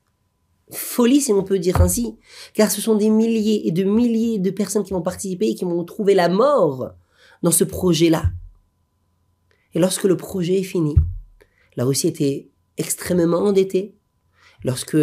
folie, 0.71 1.21
si 1.21 1.33
on 1.33 1.43
peut 1.43 1.59
dire 1.59 1.81
ainsi. 1.81 2.17
Car 2.53 2.69
ce 2.69 2.81
sont 2.81 2.95
des 2.95 3.09
milliers 3.09 3.67
et 3.67 3.71
de 3.71 3.83
milliers 3.83 4.39
de 4.39 4.51
personnes 4.51 4.83
qui 4.83 4.93
vont 4.93 5.01
participer 5.01 5.49
et 5.49 5.55
qui 5.55 5.65
vont 5.65 5.83
trouver 5.83 6.13
la 6.13 6.29
mort 6.29 6.93
dans 7.41 7.51
ce 7.51 7.63
projet-là. 7.63 8.31
Et 9.73 9.79
lorsque 9.79 10.05
le 10.05 10.15
projet 10.17 10.59
est 10.59 10.63
fini, 10.63 10.95
la 11.75 11.83
Russie 11.83 12.07
était 12.07 12.49
extrêmement 12.77 13.39
endettée. 13.39 13.95
Lorsque 14.63 14.97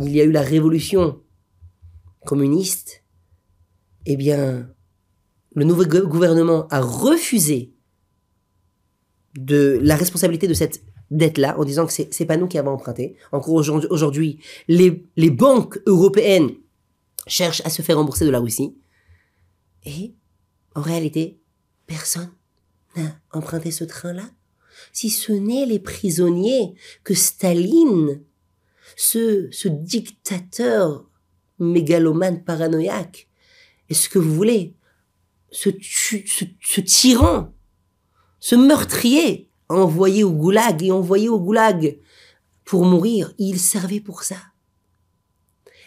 il 0.00 0.14
y 0.14 0.20
a 0.20 0.24
eu 0.24 0.32
la 0.32 0.42
révolution 0.42 1.20
communiste, 2.24 3.02
eh 4.04 4.16
bien, 4.16 4.68
le 5.56 5.64
nouveau 5.64 5.84
gouvernement 5.84 6.68
a 6.68 6.80
refusé 6.80 7.72
de 9.36 9.78
la 9.82 9.96
responsabilité 9.96 10.46
de 10.46 10.54
cette 10.54 10.84
dette-là 11.10 11.58
en 11.58 11.64
disant 11.64 11.86
que 11.86 11.92
c'est, 11.92 12.12
c'est 12.12 12.26
pas 12.26 12.36
nous 12.36 12.46
qui 12.46 12.58
avons 12.58 12.72
emprunté. 12.72 13.16
Encore 13.32 13.54
aujourd'hui, 13.54 14.38
les, 14.68 15.30
banques 15.30 15.80
européennes 15.86 16.50
cherchent 17.26 17.62
à 17.64 17.70
se 17.70 17.80
faire 17.80 17.96
rembourser 17.96 18.26
de 18.26 18.30
la 18.30 18.38
Russie. 18.38 18.76
Et, 19.86 20.14
en 20.74 20.82
réalité, 20.82 21.40
personne 21.86 22.30
n'a 22.94 23.18
emprunté 23.32 23.70
ce 23.70 23.84
train-là 23.84 24.28
si 24.92 25.08
ce 25.08 25.32
n'est 25.32 25.64
les 25.64 25.78
prisonniers 25.78 26.74
que 27.02 27.14
Staline, 27.14 28.22
ce, 28.94 29.48
ce 29.50 29.68
dictateur 29.68 31.08
mégalomane 31.58 32.44
paranoïaque, 32.44 33.28
est-ce 33.88 34.10
que 34.10 34.18
vous 34.18 34.34
voulez, 34.34 34.75
ce, 35.50 35.70
ce, 35.80 36.80
tyran, 36.80 37.52
ce 38.40 38.54
meurtrier, 38.54 39.48
envoyé 39.68 40.24
au 40.24 40.32
goulag 40.32 40.82
et 40.82 40.92
envoyé 40.92 41.28
au 41.28 41.40
goulag 41.40 41.98
pour 42.64 42.84
mourir, 42.84 43.32
il 43.38 43.58
servait 43.58 44.00
pour 44.00 44.22
ça. 44.22 44.36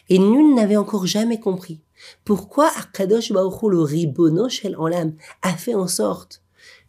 Et 0.09 0.17
nul 0.17 0.55
n'avait 0.55 0.77
encore 0.77 1.05
jamais 1.05 1.39
compris 1.39 1.81
pourquoi 2.23 2.71
Akadosh 2.77 3.31
Baruch 3.31 3.61
le 3.63 3.81
ribono 3.81 4.49
shel 4.49 4.75
olam 4.77 5.15
a 5.41 5.53
fait 5.53 5.75
en 5.75 5.87
sorte 5.87 6.41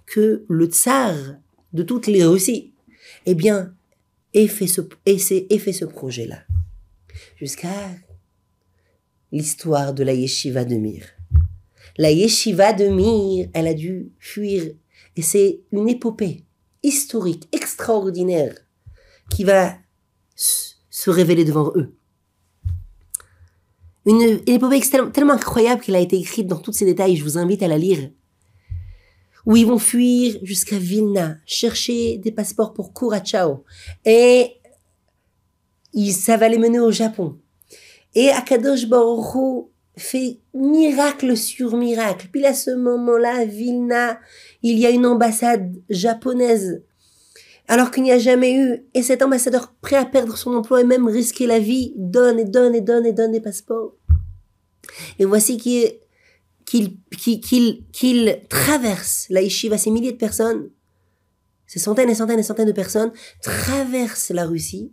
que 0.07 0.45
le 0.49 0.67
tsar 0.67 1.15
de 1.73 1.83
toutes 1.83 2.07
les 2.07 2.25
Russies, 2.25 2.73
eh 3.27 3.35
bien, 3.35 3.75
ait 4.35 4.49
fait 4.49 4.67
ce, 4.67 4.81
fait 4.81 5.73
ce 5.73 5.85
projet-là. 5.85 6.43
Jusqu'à 7.37 7.69
l'histoire 9.31 9.95
de 9.95 10.03
la 10.03 10.13
yeshiva 10.13 10.65
de 10.65 10.77
Mir. 10.77 11.07
La 12.01 12.11
yeshiva 12.11 12.73
de 12.73 12.87
Mir, 12.87 13.51
elle 13.53 13.67
a 13.67 13.75
dû 13.75 14.11
fuir. 14.19 14.73
Et 15.17 15.21
c'est 15.21 15.61
une 15.71 15.87
épopée 15.87 16.47
historique, 16.83 17.47
extraordinaire, 17.53 18.55
qui 19.29 19.45
va 19.45 19.75
se 20.35 21.11
révéler 21.11 21.45
devant 21.45 21.71
eux. 21.77 21.95
Une, 24.07 24.41
épopée 24.47 24.81
tellement 25.13 25.35
incroyable 25.35 25.83
qu'elle 25.83 25.95
a 25.95 26.01
été 26.01 26.17
écrite 26.17 26.47
dans 26.47 26.57
tous 26.57 26.73
ses 26.73 26.87
détails. 26.87 27.17
Je 27.17 27.23
vous 27.23 27.37
invite 27.37 27.63
à 27.63 27.69
la 27.69 27.77
lire 27.77 28.09
où 29.45 29.57
ils 29.57 29.67
vont 29.67 29.79
fuir 29.79 30.39
jusqu'à 30.43 30.79
Vilna, 30.79 31.37
chercher 31.45 32.17
des 32.17 32.33
passeports 32.33 32.73
pour 32.73 32.95
Kurachao. 32.95 33.63
Et 34.07 34.55
ça 36.13 36.39
va 36.39 36.49
les 36.49 36.57
mener 36.57 36.81
au 36.81 36.93
Japon. 36.93 37.39
Et 38.15 38.31
Akadosh 38.31 38.89
Baruch 38.89 39.69
fait 40.01 40.41
miracle 40.55 41.37
sur 41.37 41.77
miracle. 41.77 42.29
Puis 42.33 42.45
à 42.47 42.55
ce 42.55 42.71
moment-là, 42.71 43.41
à 43.41 43.45
Vilna, 43.45 44.19
il 44.63 44.79
y 44.79 44.87
a 44.87 44.91
une 44.91 45.07
ambassade 45.07 45.75
japonaise. 45.89 46.83
Alors 47.69 47.91
qu'il 47.93 48.03
n'y 48.03 48.11
a 48.11 48.19
jamais 48.19 48.55
eu, 48.55 48.85
et 48.95 49.03
cet 49.03 49.23
ambassadeur 49.23 49.75
prêt 49.81 49.97
à 49.97 50.05
perdre 50.05 50.37
son 50.37 50.55
emploi 50.55 50.81
et 50.81 50.85
même 50.85 51.07
risquer 51.07 51.47
la 51.47 51.61
vie, 51.61 51.95
donne 51.97 52.41
et 52.41 52.45
donne 52.45 52.75
et 52.75 52.81
donne 52.81 53.07
et 53.07 53.13
donne 53.13 53.31
des 53.31 53.41
passeports. 53.41 53.95
Et 55.21 55.25
voici 55.25 55.57
qu'il 55.57 56.01
traverse 58.49 59.27
la 59.31 59.43
yeshiva, 59.43 59.79
ces 59.79 59.91
milliers 59.91 60.13
de 60.13 60.17
personnes, 60.17 60.71
ces 61.67 61.79
centaines 61.79 62.11
et 62.11 62.17
centaines 62.17 62.41
et 62.41 62.43
centaines 62.43 62.67
de 62.67 62.73
personnes 62.73 63.13
traversent 63.41 64.31
la 64.31 64.47
Russie 64.47 64.93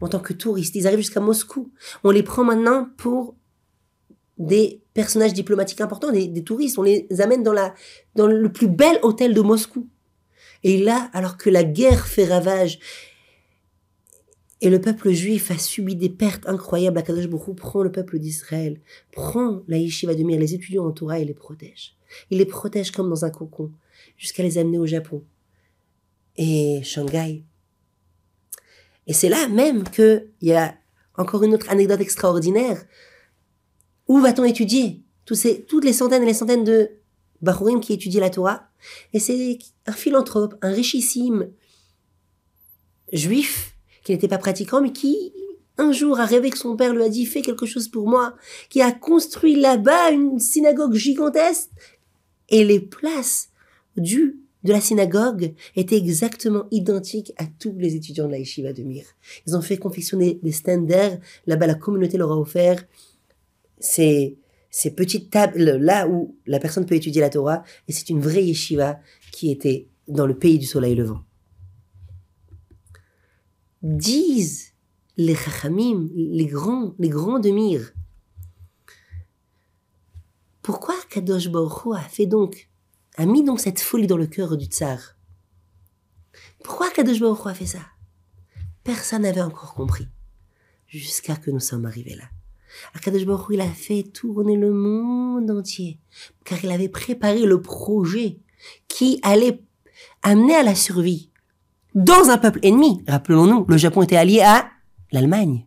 en 0.00 0.08
tant 0.08 0.20
que 0.20 0.32
touristes. 0.32 0.76
Ils 0.76 0.86
arrivent 0.86 1.00
jusqu'à 1.00 1.18
Moscou. 1.18 1.72
On 2.04 2.10
les 2.10 2.22
prend 2.22 2.44
maintenant 2.44 2.88
pour 2.96 3.34
des 4.38 4.80
personnages 4.94 5.34
diplomatiques 5.34 5.80
importants, 5.80 6.10
des, 6.10 6.28
des, 6.28 6.42
touristes. 6.42 6.78
On 6.78 6.82
les 6.82 7.06
amène 7.20 7.42
dans 7.42 7.52
la 7.52 7.74
dans 8.14 8.26
le 8.26 8.50
plus 8.50 8.68
bel 8.68 8.98
hôtel 9.02 9.34
de 9.34 9.40
Moscou. 9.40 9.88
Et 10.64 10.78
là, 10.78 11.10
alors 11.12 11.36
que 11.36 11.50
la 11.50 11.64
guerre 11.64 12.06
fait 12.06 12.24
ravage 12.24 12.78
et 14.62 14.70
le 14.70 14.80
peuple 14.80 15.10
juif 15.10 15.50
a 15.50 15.58
subi 15.58 15.96
des 15.96 16.08
pertes 16.08 16.48
incroyables. 16.48 16.96
Akadosh 16.96 17.26
Baruch 17.26 17.56
prend 17.56 17.82
le 17.82 17.90
peuple 17.90 18.20
d'Israël, 18.20 18.80
prend 19.10 19.62
la 19.66 19.76
yeshiva 19.76 20.14
de 20.14 20.22
Mir, 20.22 20.38
les 20.38 20.54
étudiants 20.54 20.86
en 20.86 20.92
Torah 20.92 21.18
et 21.18 21.24
les 21.24 21.34
protège. 21.34 21.96
Il 22.30 22.38
les 22.38 22.46
protège 22.46 22.92
comme 22.92 23.10
dans 23.10 23.24
un 23.24 23.30
cocon, 23.30 23.72
jusqu'à 24.16 24.44
les 24.44 24.58
amener 24.58 24.78
au 24.78 24.86
Japon 24.86 25.24
et 26.36 26.80
Shanghai. 26.84 27.42
Et 29.08 29.12
c'est 29.12 29.28
là 29.28 29.48
même 29.48 29.82
qu'il 29.82 30.28
y 30.42 30.52
a 30.52 30.76
encore 31.16 31.42
une 31.42 31.54
autre 31.54 31.68
anecdote 31.68 32.00
extraordinaire. 32.00 32.84
Où 34.08 34.18
va-t-on 34.20 34.44
étudier 34.44 35.02
toutes 35.24 35.84
les 35.84 35.92
centaines 35.92 36.22
et 36.22 36.26
les 36.26 36.34
centaines 36.34 36.64
de 36.64 36.90
Bahurim 37.40 37.80
qui 37.80 37.92
étudient 37.92 38.20
la 38.20 38.30
Torah? 38.30 38.68
Et 39.12 39.18
c'est 39.18 39.58
un 39.86 39.92
philanthrope, 39.92 40.54
un 40.62 40.72
richissime 40.72 41.50
juif 43.12 43.76
qui 44.04 44.12
n'était 44.12 44.28
pas 44.28 44.38
pratiquant, 44.38 44.80
mais 44.80 44.92
qui 44.92 45.32
un 45.78 45.92
jour 45.92 46.20
a 46.20 46.26
rêvé 46.26 46.50
que 46.50 46.58
son 46.58 46.76
père 46.76 46.94
lui 46.94 47.02
a 47.02 47.08
dit 47.08 47.24
fais 47.24 47.42
quelque 47.42 47.66
chose 47.66 47.88
pour 47.88 48.08
moi, 48.08 48.34
qui 48.68 48.82
a 48.82 48.92
construit 48.92 49.54
là-bas 49.56 50.10
une 50.10 50.38
synagogue 50.38 50.94
gigantesque 50.94 51.70
et 52.48 52.64
les 52.64 52.80
places 52.80 53.48
du 53.96 54.38
de 54.64 54.72
la 54.72 54.80
synagogue 54.80 55.54
était 55.74 55.96
exactement 55.96 56.66
identique 56.70 57.32
à 57.36 57.46
tous 57.46 57.74
les 57.76 57.96
étudiants 57.96 58.26
de 58.26 58.32
la 58.32 58.38
yeshiva 58.38 58.72
de 58.72 58.82
Mir. 58.84 59.04
Ils 59.46 59.56
ont 59.56 59.60
fait 59.60 59.76
confectionner 59.76 60.38
des 60.42 60.52
standards. 60.52 61.18
Là-bas, 61.46 61.66
la 61.66 61.74
communauté 61.74 62.16
leur 62.16 62.30
a 62.30 62.38
offert 62.38 62.84
ces, 63.82 64.38
petites 64.96 65.30
tables 65.30 65.76
là 65.76 66.08
où 66.08 66.36
la 66.46 66.58
personne 66.58 66.86
peut 66.86 66.94
étudier 66.94 67.20
la 67.20 67.30
Torah. 67.30 67.62
Et 67.88 67.92
c'est 67.92 68.08
une 68.08 68.20
vraie 68.20 68.44
yeshiva 68.44 69.00
qui 69.32 69.50
était 69.50 69.88
dans 70.08 70.26
le 70.26 70.38
pays 70.38 70.58
du 70.58 70.66
soleil 70.66 70.94
levant. 70.94 71.22
Disent 73.82 74.72
les 75.16 75.34
chachamim, 75.34 76.08
les 76.14 76.46
grands, 76.46 76.94
les 76.98 77.08
grands 77.08 77.38
de. 77.38 77.92
Pourquoi 80.62 80.94
Kadosh 81.10 81.50
Baruch 81.50 81.96
a 81.96 82.00
fait 82.00 82.26
donc 82.26 82.70
a 83.16 83.26
mis 83.26 83.44
donc 83.44 83.60
cette 83.60 83.80
folie 83.80 84.06
dans 84.06 84.16
le 84.16 84.26
cœur 84.26 84.56
du 84.56 84.66
tsar? 84.66 85.16
Pourquoi 86.64 86.90
Kadosh 86.90 87.20
Baruch 87.20 87.46
a 87.46 87.54
fait 87.54 87.66
ça? 87.66 87.80
Personne 88.84 89.22
n'avait 89.22 89.42
encore 89.42 89.74
compris. 89.74 90.08
Jusqu'à 90.86 91.36
que 91.36 91.50
nous 91.50 91.60
sommes 91.60 91.84
arrivés 91.84 92.14
là. 92.14 92.24
Akadosh 92.94 93.26
Baruch 93.26 93.46
il 93.50 93.60
a 93.60 93.68
fait 93.68 94.02
tourner 94.02 94.56
le 94.56 94.72
monde 94.72 95.50
entier, 95.50 95.98
car 96.44 96.62
il 96.64 96.70
avait 96.70 96.88
préparé 96.88 97.44
le 97.44 97.60
projet 97.60 98.40
qui 98.88 99.18
allait 99.22 99.62
amener 100.22 100.54
à 100.54 100.62
la 100.62 100.74
survie 100.74 101.30
dans 101.94 102.30
un 102.30 102.38
peuple 102.38 102.60
ennemi. 102.62 103.02
Rappelons-nous, 103.06 103.66
le 103.66 103.76
Japon 103.76 104.02
était 104.02 104.16
allié 104.16 104.40
à 104.40 104.70
l'Allemagne. 105.10 105.66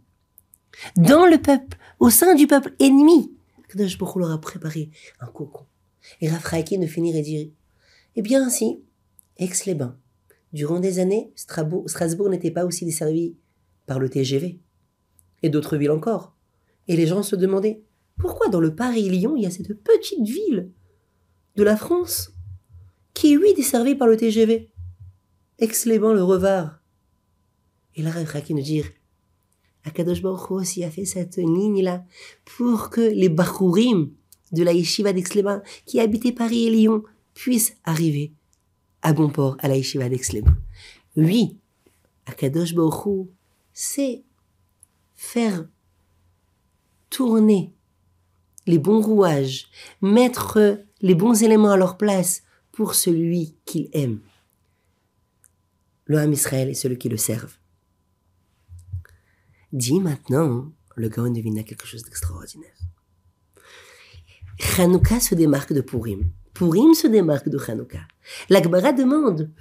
Dans 0.98 1.26
le 1.26 1.38
peuple, 1.38 1.78
au 2.00 2.10
sein 2.10 2.36
du 2.36 2.48
peuple 2.48 2.74
ennemi, 2.80 3.32
Akadosh 3.66 3.98
Baruch 3.98 4.16
leur 4.18 4.32
a 4.32 4.42
préparé 4.42 4.90
un 5.20 5.28
cocon 5.28 5.66
et 6.22 6.30
Raphaël 6.30 6.66
ne 6.80 6.88
finit 6.88 7.18
et 7.18 7.22
dire 7.22 7.48
Eh 8.16 8.22
bien, 8.22 8.50
si, 8.50 8.80
Aix-les-Bains. 9.38 9.98
Durant 10.54 10.80
des 10.80 11.00
années, 11.00 11.34
Strasbourg, 11.36 12.30
n'était 12.30 12.52
pas 12.52 12.66
aussi 12.66 12.86
desservi 12.86 13.36
par 13.86 14.00
le 14.00 14.10
TGV. 14.10 14.62
Et 15.44 15.50
d'autres 15.50 15.78
villes 15.78 15.92
encore. 15.92 16.35
Et 16.88 16.96
les 16.96 17.08
gens 17.08 17.24
se 17.24 17.36
demandaient 17.36 17.82
pourquoi 18.18 18.48
dans 18.48 18.60
le 18.60 18.76
Paris-Lyon, 18.76 19.36
il 19.36 19.44
y 19.44 19.46
a 19.46 19.52
cette 19.52 19.74
petite 19.84 20.28
ville 20.28 20.72
de 21.56 21.64
la 21.64 21.76
France 21.76 22.34
qui 23.14 23.34
est, 23.34 23.38
oui, 23.38 23.54
desservie 23.56 23.96
par 23.96 24.08
le 24.08 24.18
TGV. 24.18 24.70
Aix-les-Bains, 25.60 26.14
le 26.14 26.24
Revard. 26.24 26.80
Et 27.96 28.02
là, 28.02 28.12
Raphaël 28.12 28.44
nous 28.50 28.62
dit 28.62 28.84
Akadosh 29.86 30.22
Baruch 30.22 30.52
aussi 30.52 30.84
a 30.84 30.92
fait 30.92 31.06
cette 31.06 31.38
ligne-là 31.38 32.04
pour 32.58 32.90
que 32.90 33.02
les 33.02 33.30
Bachurim, 33.30 34.12
de 34.52 34.64
la 34.64 34.74
yeshiva 34.74 35.14
daix 35.14 35.24
qui 35.86 36.00
habitait 36.00 36.32
Paris 36.32 36.68
et 36.68 36.70
Lyon 36.70 37.04
puisse 37.34 37.78
arriver 37.84 38.34
à 39.02 39.14
bon 39.14 39.30
port 39.30 39.58
à 39.60 39.68
la 39.68 39.78
yeshiva 39.78 40.10
daix 40.10 40.22
Oui, 41.16 41.58
Akadosh 42.26 42.74
Baruch 42.74 43.28
c'est 43.74 44.24
faire 45.16 45.68
tourner 47.16 47.74
les 48.68 48.78
bons 48.78 49.02
rouages, 49.02 49.68
mettre 50.02 50.80
les 51.00 51.16
bons 51.16 51.44
éléments 51.44 51.72
à 51.72 51.78
leur 51.78 51.96
place 51.98 52.44
pour 52.74 52.94
celui 52.94 53.56
qu'il 53.64 53.90
aime. 53.94 54.20
Le 56.08 56.18
Ham 56.18 56.34
Israël 56.34 56.70
est 56.70 56.74
celui 56.74 56.98
qui 56.98 57.08
le 57.08 57.16
serve. 57.16 57.54
Dis 59.72 60.02
maintenant, 60.02 60.72
le 60.96 61.08
Gaon 61.08 61.32
devina 61.32 61.64
quelque 61.64 61.88
chose 61.88 62.04
d'extraordinaire. 62.04 62.76
Hanouka 64.78 65.22
se 65.22 65.36
démarque 65.36 65.72
de 65.72 65.82
Purim. 65.82 66.32
Purim 66.54 66.94
se 66.94 67.08
démarque 67.08 67.48
de 67.48 67.60
Hanouka. 67.66 68.00
L'Akbara 68.50 68.92
demande, 68.92 69.52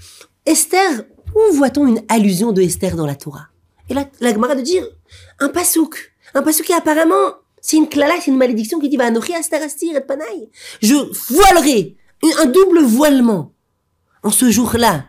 Esther, 0.44 1.04
où 1.34 1.54
voit-on 1.54 1.86
une 1.86 2.02
allusion 2.08 2.50
de 2.50 2.62
Esther 2.62 2.96
dans 2.96 3.06
la 3.06 3.14
Torah? 3.14 3.48
Et 3.88 3.94
l'Akbara 3.94 4.56
de 4.56 4.62
dire, 4.62 4.84
un 5.38 5.50
pasouk. 5.50 6.14
Un 6.34 6.42
pasouk 6.42 6.66
qui 6.66 6.72
apparemment, 6.72 7.43
c'est 7.66 7.78
une 7.78 7.88
klala, 7.88 8.12
c'est 8.20 8.30
une 8.30 8.36
malédiction 8.36 8.78
qui 8.78 8.90
dit, 8.90 8.98
va 8.98 9.08
Esther 9.08 9.62
Astir 9.62 9.96
et 9.96 10.02
Panaï. 10.02 10.50
Je 10.82 10.96
voilerai, 11.32 11.96
un 12.42 12.44
double 12.44 12.82
voilement, 12.82 13.54
en 14.22 14.30
ce 14.30 14.50
jour-là, 14.50 15.06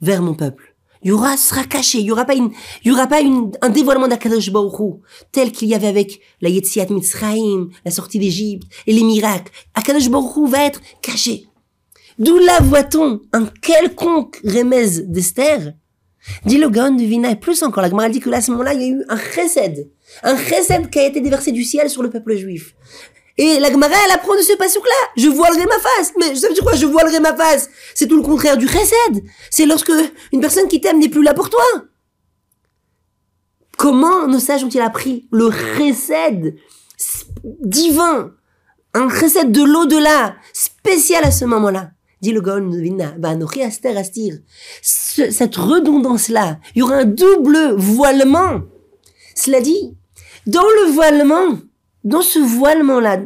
vers 0.00 0.22
mon 0.22 0.34
peuple. 0.34 0.76
Il 1.02 1.08
y 1.08 1.10
aura, 1.10 1.36
sera 1.36 1.64
caché. 1.64 1.98
Il 1.98 2.04
y 2.04 2.12
aura 2.12 2.24
pas 2.24 2.36
une, 2.36 2.52
il 2.84 2.88
y 2.88 2.92
aura 2.92 3.08
pas 3.08 3.20
une, 3.20 3.50
un 3.60 3.70
dévoilement 3.70 4.06
d'Akadosh 4.06 4.52
Baruch 4.52 5.00
tel 5.32 5.50
qu'il 5.50 5.66
y 5.66 5.74
avait 5.74 5.88
avec 5.88 6.20
la 6.40 6.48
Yetziat 6.48 6.86
Mitzrayim, 6.90 7.70
la 7.84 7.90
sortie 7.90 8.20
d'Égypte 8.20 8.72
et 8.86 8.92
les 8.92 9.02
miracles. 9.02 9.50
Akadosh 9.74 10.10
Baruch 10.10 10.48
va 10.48 10.64
être 10.64 10.80
caché. 11.02 11.48
D'où 12.20 12.38
là 12.38 12.60
voit-on 12.60 13.20
un 13.32 13.46
quelconque 13.46 14.40
remèze 14.44 15.06
d'Esther? 15.08 15.74
Dit 16.44 16.58
le 16.58 16.68
Gaon 16.68 16.92
de 16.92 17.02
Vina, 17.02 17.30
et 17.30 17.36
plus 17.36 17.62
encore, 17.62 17.82
la 17.82 17.90
Gemara 17.90 18.08
dit 18.08 18.20
que 18.20 18.30
là, 18.30 18.38
à 18.38 18.40
ce 18.40 18.50
moment-là, 18.52 18.74
il 18.74 18.82
y 18.82 18.84
a 18.84 18.88
eu 18.88 19.04
un 19.08 19.16
chesed. 19.16 19.90
Un 20.22 20.36
chesed 20.36 20.90
qui 20.90 20.98
a 20.98 21.06
été 21.06 21.20
déversé 21.20 21.52
du 21.52 21.64
ciel 21.64 21.90
sur 21.90 22.02
le 22.02 22.10
peuple 22.10 22.36
juif. 22.36 22.74
Et 23.38 23.58
la 23.58 23.70
Gemara, 23.70 23.94
elle 24.06 24.12
apprend 24.12 24.36
de 24.36 24.42
ce 24.42 24.56
pasouk-là. 24.56 25.10
Je 25.16 25.28
voilerai 25.28 25.64
ma 25.66 25.78
face. 25.78 26.12
Mais 26.18 26.34
ça 26.34 26.48
veut 26.48 26.54
dire 26.54 26.62
quoi 26.62 26.74
Je 26.74 26.86
voilerai 26.86 27.18
ma 27.20 27.34
face? 27.34 27.70
C'est 27.94 28.06
tout 28.06 28.16
le 28.16 28.22
contraire 28.22 28.56
du 28.56 28.68
chesed. 28.68 29.22
C'est 29.50 29.66
lorsque 29.66 29.92
une 30.32 30.40
personne 30.40 30.68
qui 30.68 30.80
t'aime 30.80 30.98
n'est 30.98 31.08
plus 31.08 31.22
là 31.22 31.34
pour 31.34 31.48
toi. 31.48 31.64
Comment 33.78 34.28
nos 34.28 34.38
sages 34.38 34.62
ont-ils 34.64 34.80
appris 34.80 35.28
le 35.32 35.50
chesed 35.50 36.54
divin? 37.44 38.32
Un 38.94 39.08
chesed 39.08 39.50
de 39.50 39.62
l'au-delà, 39.62 40.36
spécial 40.52 41.24
à 41.24 41.30
ce 41.30 41.46
moment-là. 41.46 41.90
Dit 42.20 42.32
le 42.32 42.42
Gaon 42.42 42.68
de 42.68 42.78
Vinna, 42.78 43.14
bah, 43.18 43.34
aster 43.64 43.96
astir. 43.96 44.34
Cette 45.14 45.56
redondance-là, 45.56 46.58
il 46.74 46.80
y 46.80 46.82
aura 46.82 46.96
un 46.96 47.04
double 47.04 47.74
voilement. 47.76 48.62
Cela 49.34 49.60
dit, 49.60 49.94
dans 50.46 50.62
le 50.62 50.92
voilement, 50.92 51.58
dans 52.04 52.22
ce 52.22 52.38
voilement-là, 52.38 53.20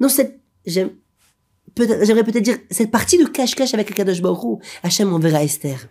dans 0.00 0.08
cette, 0.08 0.40
j'aimerais 0.66 2.24
peut-être 2.24 2.42
dire, 2.42 2.58
cette 2.70 2.90
partie 2.90 3.18
de 3.18 3.24
cache-cache 3.24 3.74
avec 3.74 3.90
Akadosh 3.90 4.20
Baruch 4.20 4.60
Hachem 4.82 5.12
enverra 5.12 5.42
Esther. 5.42 5.88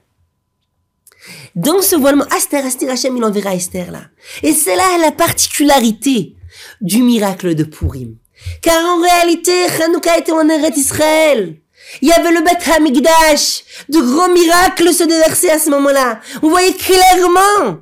Dans 1.55 1.81
ce 1.81 1.95
voilement, 1.95 2.25
Esther, 2.35 2.65
Esther, 2.65 2.89
Hachem, 2.89 3.17
il 3.17 3.23
enverra 3.23 3.53
Esther 3.53 3.91
là. 3.91 4.03
Et 4.41 4.53
c'est 4.53 4.75
là 4.75 4.97
la 4.99 5.11
particularité 5.11 6.35
du 6.81 7.03
miracle 7.03 7.55
de 7.55 7.63
Purim. 7.63 8.17
Car 8.61 8.83
en 8.83 9.01
réalité, 9.01 9.51
Hanouka 9.83 10.17
était 10.17 10.31
en 10.31 10.47
Eretz 10.49 10.77
Israël. 10.77 11.60
Il 12.01 12.07
y 12.07 12.11
avait 12.11 12.31
le 12.31 12.41
Beth 12.41 12.67
Hamikdash. 12.75 13.63
De 13.89 13.99
grands 13.99 14.31
miracles 14.31 14.93
se 14.93 15.03
déversaient 15.03 15.51
à 15.51 15.59
ce 15.59 15.69
moment-là. 15.69 16.19
On 16.41 16.49
voyait 16.49 16.73
clairement 16.73 17.79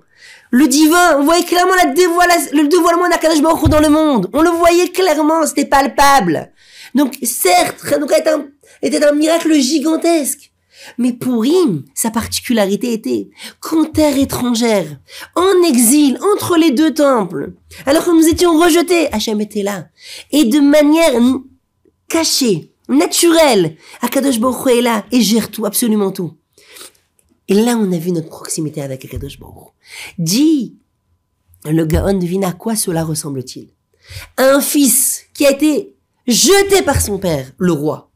le 0.51 0.67
divin, 0.67 1.17
on 1.19 1.25
voyait 1.25 1.45
clairement 1.45 1.75
la 1.75 1.93
le 2.51 2.67
dévoilement 2.67 3.07
d'Akadosh 3.07 3.41
Baruch 3.41 3.69
dans 3.69 3.79
le 3.79 3.89
monde. 3.89 4.29
On 4.33 4.41
le 4.41 4.49
voyait 4.49 4.89
clairement, 4.89 5.45
c'était 5.45 5.65
palpable. 5.65 6.51
Donc, 6.95 7.17
certes, 7.21 7.77
Hanouka 7.93 8.17
était 8.17 8.31
un, 8.31 8.47
était 8.81 9.05
un 9.05 9.11
miracle 9.11 9.53
gigantesque. 9.53 10.51
Mais 10.97 11.13
pour 11.13 11.43
Purim, 11.43 11.83
sa 11.93 12.09
particularité 12.09 12.93
était 12.93 13.29
qu'en 13.59 13.85
terre 13.85 14.17
étrangère, 14.17 14.87
en 15.35 15.63
exil, 15.67 16.17
entre 16.33 16.57
les 16.57 16.71
deux 16.71 16.93
temples, 16.93 17.51
alors 17.85 18.05
que 18.05 18.11
nous 18.11 18.27
étions 18.27 18.57
rejetés, 18.57 19.11
Hachem 19.13 19.41
était 19.41 19.61
là. 19.61 19.87
Et 20.31 20.45
de 20.45 20.59
manière 20.59 21.13
cachée, 22.07 22.71
naturelle, 22.89 23.77
Akadosh 24.01 24.39
Baruch 24.39 24.77
est 24.77 24.81
là 24.81 25.05
et 25.11 25.21
gère 25.21 25.49
tout, 25.51 25.65
absolument 25.65 26.11
tout. 26.11 26.35
Et 27.47 27.53
là, 27.53 27.77
on 27.77 27.91
a 27.91 27.97
vu 27.97 28.11
notre 28.11 28.29
proximité 28.29 28.81
avec 28.81 29.05
Akadosh 29.05 29.39
Baruch. 29.39 29.69
Dis, 30.17 30.77
le 31.65 31.85
Gaon 31.85 32.17
devine 32.17 32.43
à 32.43 32.51
quoi 32.51 32.75
cela 32.75 33.03
ressemble-t-il 33.03 33.69
Un 34.37 34.61
fils 34.61 35.23
qui 35.33 35.45
a 35.45 35.51
été 35.51 35.95
jeté 36.27 36.81
par 36.81 37.01
son 37.01 37.17
père, 37.17 37.51
le 37.57 37.71
roi. 37.71 38.11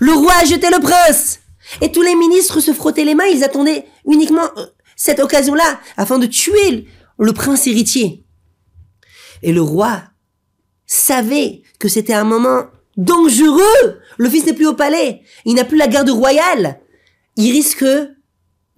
Le 0.00 0.12
roi 0.12 0.32
a 0.40 0.44
jeté 0.44 0.68
le 0.70 0.80
prince. 0.80 1.40
Et 1.80 1.92
tous 1.92 2.02
les 2.02 2.14
ministres 2.14 2.60
se 2.60 2.72
frottaient 2.72 3.04
les 3.04 3.14
mains, 3.14 3.26
ils 3.26 3.44
attendaient 3.44 3.86
uniquement 4.04 4.48
euh, 4.56 4.66
cette 4.96 5.20
occasion-là 5.20 5.80
afin 5.96 6.18
de 6.18 6.26
tuer 6.26 6.86
le 7.18 7.32
prince 7.32 7.66
héritier. 7.66 8.24
Et 9.42 9.52
le 9.52 9.62
roi 9.62 10.02
savait 10.86 11.62
que 11.78 11.88
c'était 11.88 12.14
un 12.14 12.24
moment 12.24 12.64
dangereux. 12.96 14.00
Le 14.18 14.28
fils 14.28 14.46
n'est 14.46 14.52
plus 14.52 14.66
au 14.66 14.74
palais. 14.74 15.22
Il 15.44 15.54
n'a 15.54 15.64
plus 15.64 15.76
la 15.76 15.88
garde 15.88 16.10
royale. 16.10 16.80
Il 17.36 17.52
risque 17.52 17.84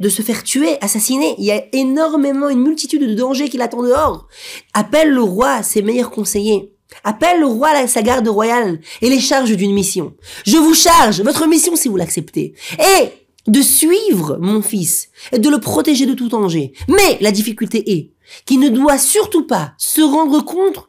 de 0.00 0.08
se 0.08 0.22
faire 0.22 0.42
tuer, 0.42 0.76
assassiner. 0.80 1.34
Il 1.38 1.44
y 1.44 1.52
a 1.52 1.64
énormément, 1.72 2.48
une 2.48 2.62
multitude 2.62 3.02
de 3.02 3.14
dangers 3.14 3.48
qui 3.48 3.56
l'attendent 3.56 3.86
dehors. 3.86 4.28
Appelle 4.72 5.10
le 5.10 5.22
roi 5.22 5.62
ses 5.62 5.82
meilleurs 5.82 6.10
conseillers. 6.10 6.72
Appelle 7.02 7.40
le 7.40 7.46
roi 7.46 7.86
sa 7.86 8.02
garde 8.02 8.28
royale 8.28 8.80
et 9.02 9.10
les 9.10 9.20
charge 9.20 9.56
d'une 9.56 9.72
mission. 9.72 10.14
Je 10.46 10.56
vous 10.56 10.74
charge 10.74 11.22
votre 11.22 11.46
mission 11.46 11.74
si 11.76 11.88
vous 11.88 11.96
l'acceptez. 11.96 12.54
Et 12.78 13.08
de 13.46 13.60
suivre 13.60 14.38
mon 14.40 14.62
fils 14.62 15.10
et 15.32 15.38
de 15.38 15.48
le 15.48 15.58
protéger 15.58 16.06
de 16.06 16.14
tout 16.14 16.28
danger. 16.28 16.72
Mais 16.88 17.18
la 17.20 17.32
difficulté 17.32 17.92
est 17.92 18.12
qu'il 18.46 18.60
ne 18.60 18.68
doit 18.68 18.98
surtout 18.98 19.46
pas 19.46 19.74
se 19.76 20.00
rendre 20.00 20.44
compte 20.44 20.88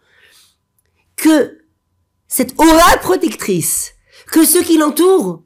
que 1.16 1.60
cette 2.36 2.60
aura 2.60 2.98
protectrice, 2.98 3.94
que 4.28 4.44
ceux 4.44 4.62
qui 4.62 4.78
l'entourent 4.78 5.42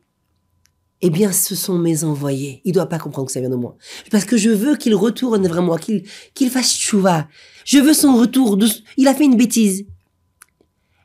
eh 1.01 1.11
bien, 1.11 1.31
ce 1.31 1.53
sont 1.55 1.77
mes 1.77 2.03
envoyés. 2.03 2.63
Il 2.65 2.73
doit 2.73 2.87
pas 2.87 2.97
comprendre 2.97 3.27
que 3.27 3.31
ça 3.31 3.39
vient 3.39 3.51
de 3.51 3.55
moi. 3.55 3.77
Parce 4.09 4.25
que 4.25 4.37
je 4.37 4.49
veux 4.49 4.75
qu'il 4.75 4.95
retourne 4.95 5.47
vers 5.47 5.61
moi, 5.61 5.77
qu'il, 5.77 6.03
qu'il 6.33 6.49
fasse 6.49 6.73
chouva. 6.75 7.27
Je 7.63 7.77
veux 7.77 7.93
son 7.93 8.17
retour. 8.17 8.57
Il 8.97 9.07
a 9.07 9.13
fait 9.13 9.25
une 9.25 9.37
bêtise. 9.37 9.85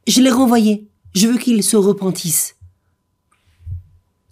Je 0.06 0.22
l'ai 0.22 0.30
renvoyé. 0.30 0.88
Je 1.14 1.28
veux 1.28 1.36
qu'il 1.36 1.62
se 1.62 1.76
repentisse. 1.76 2.56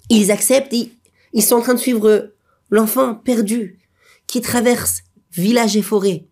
Ils 0.09 0.31
acceptent, 0.31 0.73
ils, 0.73 0.91
ils 1.35 1.43
sont 1.43 1.57
en 1.57 1.61
train 1.61 1.75
de 1.75 1.79
suivre 1.79 2.33
l'enfant 2.71 3.15
perdu 3.15 3.79
qui 4.27 4.41
traverse 4.41 5.03
village 5.33 5.77
et 5.77 5.83
forêt. 5.83 6.25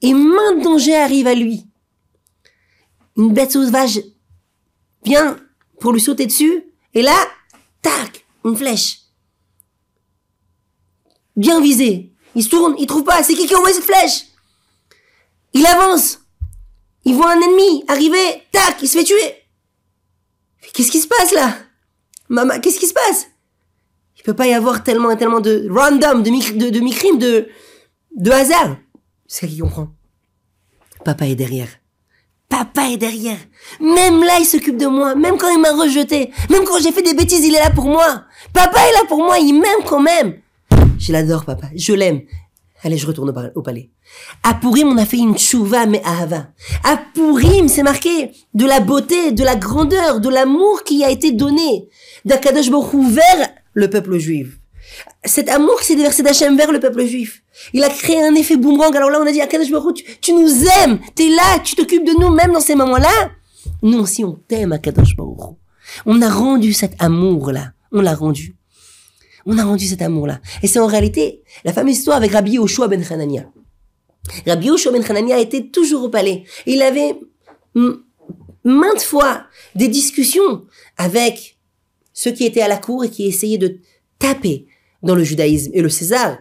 Et 0.00 0.14
main 0.14 0.56
danger 0.62 0.96
arrive 0.96 1.26
à 1.26 1.34
lui. 1.34 1.66
Une 3.18 3.34
bête 3.34 3.52
sauvage 3.52 4.00
vient 5.06 5.38
pour 5.80 5.92
lui 5.92 6.00
sauter 6.00 6.26
dessus. 6.26 6.64
Et 6.92 7.02
là, 7.02 7.16
tac, 7.80 8.26
une 8.44 8.56
flèche. 8.56 8.98
Bien 11.36 11.60
visé. 11.60 12.12
Il 12.34 12.42
se 12.42 12.50
tourne, 12.50 12.74
il 12.78 12.86
trouve 12.86 13.04
pas. 13.04 13.22
C'est 13.22 13.34
qui 13.34 13.46
qui 13.46 13.54
a 13.54 13.58
envoyé 13.58 13.74
cette 13.74 13.84
flèche? 13.84 14.26
Il 15.54 15.64
avance. 15.66 16.20
Il 17.04 17.14
voit 17.14 17.32
un 17.32 17.40
ennemi 17.40 17.84
arriver. 17.88 18.42
Tac, 18.52 18.82
il 18.82 18.88
se 18.88 18.98
fait 18.98 19.04
tuer. 19.04 19.34
Qu'est-ce 20.74 20.90
qui 20.90 21.00
se 21.00 21.08
passe 21.08 21.32
là? 21.32 21.56
Maman, 22.28 22.60
qu'est-ce 22.60 22.80
qui 22.80 22.86
se 22.86 22.92
passe? 22.92 23.28
Il 24.16 24.22
peut 24.22 24.34
pas 24.34 24.46
y 24.46 24.54
avoir 24.54 24.82
tellement 24.82 25.10
et 25.10 25.16
tellement 25.16 25.40
de 25.40 25.68
random, 25.70 26.22
de 26.22 26.30
mi 26.30 26.40
de, 26.40 26.70
de, 26.70 27.48
de, 28.16 28.30
hasard. 28.30 28.76
C'est 29.26 29.46
qui 29.46 29.58
comprend. 29.58 29.88
Papa 31.04 31.26
est 31.28 31.36
derrière. 31.36 31.68
Papa 32.48 32.88
est 32.90 32.96
derrière. 32.96 33.38
Même 33.80 34.22
là, 34.22 34.38
il 34.38 34.44
s'occupe 34.44 34.76
de 34.76 34.86
moi. 34.86 35.14
Même 35.14 35.36
quand 35.36 35.50
il 35.50 35.60
m'a 35.60 35.72
rejeté. 35.72 36.30
Même 36.50 36.64
quand 36.64 36.80
j'ai 36.80 36.92
fait 36.92 37.02
des 37.02 37.14
bêtises, 37.14 37.44
il 37.44 37.54
est 37.54 37.60
là 37.60 37.70
pour 37.70 37.86
moi. 37.86 38.24
Papa 38.52 38.78
est 38.88 38.92
là 38.92 39.04
pour 39.08 39.18
moi. 39.18 39.38
Il 39.38 39.54
m'aime 39.54 39.84
quand 39.86 40.00
même. 40.00 40.34
Je 40.98 41.12
l'adore, 41.12 41.44
papa. 41.44 41.68
Je 41.74 41.92
l'aime. 41.92 42.22
Allez, 42.82 42.98
je 42.98 43.06
retourne 43.06 43.32
au 43.54 43.62
palais. 43.62 43.90
À 44.42 44.54
Purim, 44.54 44.88
on 44.88 44.98
a 44.98 45.06
fait 45.06 45.16
une 45.16 45.36
chouva, 45.36 45.86
mais 45.86 46.00
Ahava. 46.04 46.48
À 46.84 46.96
Purim, 47.14 47.68
c'est 47.68 47.82
marqué 47.82 48.30
de 48.54 48.64
la 48.64 48.80
beauté, 48.80 49.32
de 49.32 49.42
la 49.42 49.56
grandeur, 49.56 50.20
de 50.20 50.28
l'amour 50.28 50.84
qui 50.84 51.02
a 51.02 51.10
été 51.10 51.32
donné 51.32 51.88
d'Akadosh 52.24 52.70
Baruch 52.70 52.94
vers 53.10 53.48
le 53.74 53.90
peuple 53.90 54.18
juif. 54.18 54.58
Cet 55.26 55.48
amour 55.48 55.78
qui 55.80 55.86
s'est 55.86 55.96
déversé 55.96 56.22
d'Hachem 56.22 56.56
vers 56.56 56.72
le 56.72 56.80
peuple 56.80 57.04
juif. 57.04 57.42
Il 57.72 57.82
a 57.84 57.88
créé 57.88 58.22
un 58.22 58.34
effet 58.34 58.56
boomerang. 58.56 58.94
Alors 58.96 59.10
là, 59.10 59.18
on 59.20 59.26
a 59.26 59.32
dit, 59.32 59.40
Akadosh 59.40 59.70
Baruch 59.70 59.96
tu, 59.96 60.04
tu 60.20 60.32
nous 60.32 60.64
aimes, 60.64 60.98
t'es 61.14 61.28
là, 61.28 61.58
tu 61.64 61.74
t'occupes 61.74 62.04
de 62.04 62.12
nous, 62.20 62.30
même 62.30 62.52
dans 62.52 62.60
ces 62.60 62.74
moments-là. 62.74 63.30
Nous 63.82 63.98
aussi, 63.98 64.24
on 64.24 64.32
t'aime, 64.32 64.72
Akadosh 64.72 65.16
Baruch 65.16 65.56
On 66.04 66.22
a 66.22 66.28
rendu 66.28 66.72
cet 66.72 66.94
amour-là. 66.98 67.72
On 67.92 68.00
l'a 68.00 68.14
rendu. 68.14 68.56
On 69.46 69.58
a 69.58 69.64
rendu 69.64 69.86
cet 69.86 70.02
amour-là. 70.02 70.40
Et 70.62 70.66
c'est 70.66 70.80
en 70.80 70.86
réalité 70.86 71.42
la 71.64 71.72
fameuse 71.72 71.98
histoire 71.98 72.16
avec 72.16 72.32
Rabbi 72.32 72.52
Yoshua 72.52 72.88
ben 72.88 73.02
Hanania. 73.08 73.46
Rabbi 74.46 74.66
Yoshua 74.66 74.92
ben 74.92 75.04
Hanania 75.08 75.38
était 75.38 75.68
toujours 75.68 76.04
au 76.04 76.08
palais. 76.08 76.44
Il 76.66 76.82
avait 76.82 77.18
maintes 78.64 79.02
fois 79.02 79.44
des 79.76 79.88
discussions 79.88 80.66
avec 80.96 81.58
ceux 82.12 82.32
qui 82.32 82.44
étaient 82.44 82.62
à 82.62 82.68
la 82.68 82.78
cour 82.78 83.04
et 83.04 83.10
qui 83.10 83.26
essayaient 83.26 83.58
de 83.58 83.78
taper 84.18 84.66
dans 85.06 85.14
le 85.14 85.24
judaïsme. 85.24 85.70
Et 85.74 85.80
le 85.80 85.88
César 85.88 86.38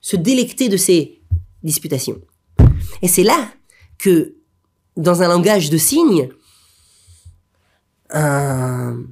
se 0.00 0.16
délectait 0.16 0.68
de 0.68 0.76
ces 0.76 1.22
disputations. 1.62 2.20
Et 3.02 3.08
c'est 3.08 3.24
là 3.24 3.52
que, 3.98 4.36
dans 4.96 5.22
un 5.22 5.28
langage 5.28 5.70
de 5.70 5.78
signes, 5.78 6.28
un, 8.10 9.04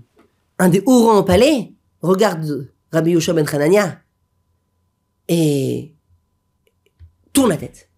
des 0.70 0.82
hauts 0.86 1.06
rangs 1.06 1.18
au 1.18 1.22
palais 1.22 1.72
regarde 2.00 2.70
Rabbi 2.92 3.10
Yoshua 3.10 3.34
ben 3.34 3.46
Hanania 3.46 4.00
et 5.28 5.94
tourne 7.32 7.50
la 7.50 7.56
tête 7.58 7.90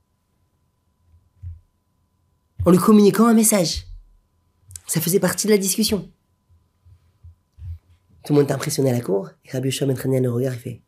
en 2.64 2.71
lui 2.71 2.79
communiquant 2.79 3.27
un 3.27 3.35
message. 3.35 3.87
Ça 4.87 5.01
faisait 5.01 5.21
partie 5.21 5.47
de 5.47 5.53
la 5.53 5.59
discussion. 5.59 6.11
Tout 8.29 8.35
le 8.35 8.41
monde 8.41 8.51
est 8.51 8.53
impressionné 8.53 8.91
à 8.91 8.93
la 8.93 9.01
cour 9.01 9.31
et 9.43 9.51
Rabbi 9.53 9.69
Yoshua 9.69 9.87
ben 9.87 10.23
le 10.23 10.31
regarde 10.31 10.57
et 10.57 10.59
fait 10.59 10.83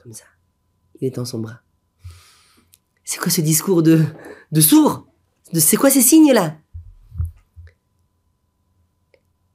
comme 0.00 0.12
ça. 0.12 0.26
Il 1.00 1.10
dans 1.10 1.24
son 1.24 1.40
bras. 1.40 1.60
C'est 3.02 3.18
quoi 3.18 3.32
ce 3.32 3.40
discours 3.40 3.82
de, 3.82 4.04
de 4.52 4.60
sourd? 4.60 5.08
C'est 5.52 5.76
quoi 5.76 5.90
ces 5.90 6.02
signes-là 6.02 6.56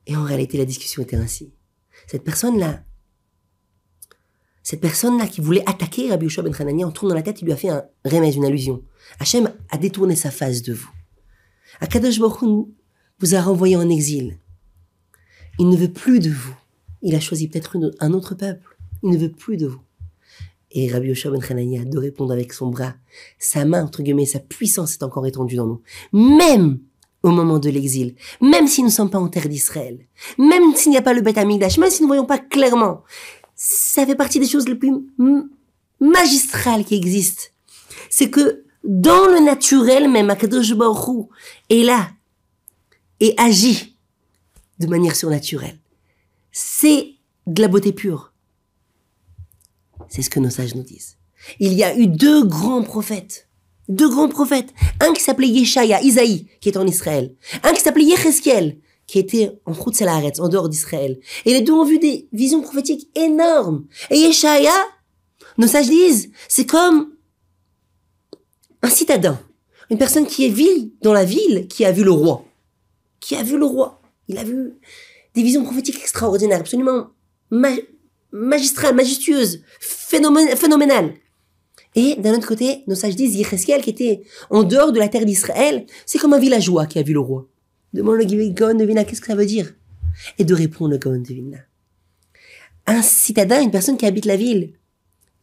Et 0.06 0.18
en 0.18 0.26
réalité, 0.26 0.58
la 0.58 0.66
discussion 0.66 1.02
était 1.02 1.16
ainsi. 1.16 1.54
Cette 2.08 2.26
personne-là 2.26 2.84
cette 4.62 4.82
personne-là 4.82 5.28
qui 5.28 5.40
voulait 5.40 5.64
attaquer 5.70 6.10
Rabbi 6.10 6.26
Yoshua 6.26 6.44
ben 6.44 6.84
en 6.84 6.92
tournant 6.92 7.16
la 7.16 7.24
tête, 7.24 7.42
il 7.42 7.46
lui 7.46 7.54
a 7.54 7.56
fait 7.56 7.70
un 7.70 7.86
remède, 8.04 8.36
une 8.36 8.44
allusion. 8.44 8.84
Hachem 9.22 9.50
a 9.70 9.78
détourné 9.78 10.18
sa 10.18 10.30
face 10.30 10.62
de 10.62 10.74
vous. 10.74 10.92
Akadosh 11.80 12.20
Baruch 12.20 12.68
vous 13.20 13.34
a 13.34 13.42
renvoyé 13.42 13.78
en 13.78 13.90
exil. 13.90 14.40
Il 15.58 15.70
ne 15.70 15.78
veut 15.78 15.94
plus 15.94 16.20
de 16.20 16.32
vous. 16.32 16.65
Il 17.06 17.14
a 17.14 17.20
choisi 17.20 17.48
peut-être 17.48 17.78
un 18.00 18.14
autre 18.14 18.34
peuple. 18.34 18.78
Il 19.04 19.12
ne 19.12 19.18
veut 19.18 19.32
plus 19.32 19.58
de 19.58 19.68
vous. 19.68 19.80
Et 20.72 20.92
Rabbi 20.92 21.10
Yoshua 21.10 21.30
ben 21.30 21.40
Hanania 21.48 21.86
de 21.86 21.98
répondre 22.00 22.34
avec 22.34 22.52
son 22.52 22.72
bras. 22.72 22.96
Sa 23.38 23.64
main, 23.64 23.84
entre 23.84 24.02
guillemets, 24.02 24.26
sa 24.26 24.40
puissance 24.40 24.94
est 24.94 25.04
encore 25.04 25.28
étendue 25.28 25.56
dans 25.56 25.68
nous. 25.68 25.82
Même 26.12 26.80
au 27.22 27.30
moment 27.30 27.60
de 27.60 27.70
l'exil, 27.70 28.16
même 28.42 28.68
si 28.68 28.82
nous 28.82 28.88
ne 28.88 28.94
sommes 28.94 29.12
pas 29.12 29.20
en 29.20 29.28
terre 29.28 29.48
d'Israël, 29.48 30.00
même 30.40 30.76
s'il 30.76 30.92
n'y 30.92 30.98
a 30.98 31.04
pas 31.04 31.14
le 31.14 31.22
Beth 31.22 31.38
Amigdash, 31.38 31.78
même 31.78 31.92
si 31.92 32.02
nous 32.02 32.08
ne 32.08 32.10
voyons 32.10 32.26
pas 32.26 32.40
clairement, 32.40 33.04
ça 33.56 34.04
fait 34.06 34.16
partie 34.16 34.40
des 34.40 34.48
choses 34.48 34.68
les 34.68 34.76
plus 34.76 34.92
magistrales 36.00 36.86
qui 36.86 36.96
existent. 36.96 37.44
C'est 38.10 38.32
que 38.32 38.64
dans 38.84 39.28
le 39.28 39.46
naturel 39.46 40.10
même, 40.10 40.32
Akadosh 40.32 40.74
Baruch 40.74 41.28
est 41.70 41.84
là 41.84 42.10
et 43.20 43.36
agit 43.38 43.96
de 44.80 44.88
manière 44.88 45.16
surnaturelle. 45.16 45.78
C'est 46.58 47.16
de 47.48 47.62
la 47.62 47.68
beauté 47.68 47.92
pure. 47.92 48.32
C'est 50.08 50.22
ce 50.22 50.30
que 50.30 50.40
nos 50.40 50.50
sages 50.50 50.74
nous 50.74 50.84
disent. 50.84 51.18
Il 51.60 51.74
y 51.74 51.84
a 51.84 51.98
eu 51.98 52.08
deux 52.08 52.46
grands 52.46 52.82
prophètes. 52.82 53.50
Deux 53.90 54.08
grands 54.08 54.30
prophètes. 54.30 54.74
Un 55.02 55.12
qui 55.12 55.22
s'appelait 55.22 55.50
Yeshaya, 55.50 56.02
Isaïe, 56.02 56.48
qui 56.62 56.70
est 56.70 56.78
en 56.78 56.88
Israël. 56.88 57.36
Un 57.62 57.74
qui 57.74 57.82
s'appelait 57.82 58.06
Yecheskel, 58.06 58.80
qui 59.06 59.20
était 59.20 59.60
en 59.66 59.74
route 59.74 59.96
Salaretz, 59.96 60.40
en 60.40 60.48
dehors 60.48 60.70
d'Israël. 60.70 61.20
Et 61.44 61.52
les 61.52 61.60
deux 61.60 61.74
ont 61.74 61.84
vu 61.84 62.00
des 62.00 62.30
visions 62.32 62.62
prophétiques 62.62 63.10
énormes. 63.16 63.86
Et 64.10 64.18
Yeshaya, 64.18 64.72
nos 65.58 65.68
sages 65.68 65.90
disent, 65.90 66.32
c'est 66.48 66.66
comme 66.66 67.16
un 68.82 68.90
citadin. 68.90 69.38
Une 69.90 69.98
personne 69.98 70.26
qui 70.26 70.46
est 70.46 70.50
ville 70.50 70.92
dans 71.02 71.12
la 71.12 71.26
ville, 71.26 71.68
qui 71.68 71.84
a 71.84 71.92
vu 71.92 72.06
le 72.06 72.12
roi. 72.12 72.46
Qui 73.20 73.36
a 73.36 73.44
vu 73.44 73.58
le 73.58 73.66
roi. 73.66 74.02
Il 74.30 74.38
a 74.38 74.46
vu 74.46 74.80
des 75.36 75.44
visions 75.44 75.64
prophétiques 75.64 76.00
extraordinaires, 76.00 76.60
absolument 76.60 77.10
magistrales, 78.32 78.96
majestueuses, 78.96 79.62
phénoménales. 79.80 81.14
Et 81.96 82.16
d'un 82.16 82.34
autre 82.34 82.48
côté, 82.48 82.84
nos 82.88 82.96
sages 82.96 83.16
disent, 83.16 83.36
Yecheskel, 83.36 83.82
qui 83.82 83.90
était 83.90 84.24
en 84.50 84.64
dehors 84.64 84.92
de 84.92 85.00
la 85.00 85.08
terre 85.08 85.26
d'Israël, 85.26 85.86
c'est 86.06 86.20
comme 86.20 86.34
un 86.34 86.40
villageois 86.40 86.86
qui 86.88 87.00
a 87.00 87.04
vu 87.04 87.14
le 87.14 87.22
roi. 87.22 87.48
Demande 87.94 88.18
le 88.18 88.50
Gaon 88.50 88.76
de 88.76 88.86
qu'est-ce 89.04 89.22
que 89.22 89.28
ça 89.28 89.36
veut 89.36 89.46
dire? 89.46 89.74
Et 90.38 90.44
de 90.44 90.54
répondre 90.54 90.92
le 90.92 90.98
Gaon 90.98 91.20
de. 91.20 91.58
Un 92.88 93.02
citadin, 93.02 93.62
une 93.62 93.72
personne 93.72 93.98
qui 93.98 94.06
habite 94.06 94.26
la 94.26 94.36
ville, 94.36 94.74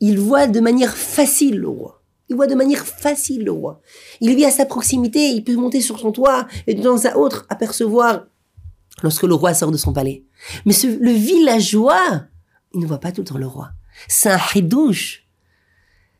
il 0.01 0.19
voit 0.19 0.47
de 0.47 0.61
manière 0.61 0.97
facile 0.97 1.59
le 1.59 1.69
roi. 1.69 2.03
Il 2.29 2.37
voit 2.37 2.47
de 2.47 2.55
manière 2.55 2.87
facile 2.87 3.45
le 3.45 3.53
roi. 3.53 3.81
Il 4.21 4.35
vit 4.35 4.45
à 4.45 4.51
sa 4.51 4.67
proximité, 4.67 5.29
il 5.31 5.45
peut 5.45 5.55
monter 5.55 5.81
sur 5.81 5.99
son 5.99 6.13
toit 6.13 6.47
et 6.67 6.75
de 6.75 6.83
temps 6.83 7.05
à 7.05 7.17
autre 7.17 7.47
apercevoir 7.49 8.27
lorsque 9.03 9.23
le 9.23 9.35
roi 9.35 9.55
sort 9.55 9.71
de 9.71 9.77
son 9.77 9.93
palais. 9.93 10.25
Mais 10.65 10.75
le 10.85 11.13
villageois, 11.13 12.27
il 12.75 12.81
ne 12.81 12.87
voit 12.87 12.99
pas 12.99 13.13
tout 13.13 13.23
le 13.23 13.27
temps 13.27 13.39
le 13.39 13.47
roi. 13.47 13.71
C'est 14.09 14.31
un 14.31 14.41
hidouche. 14.55 15.27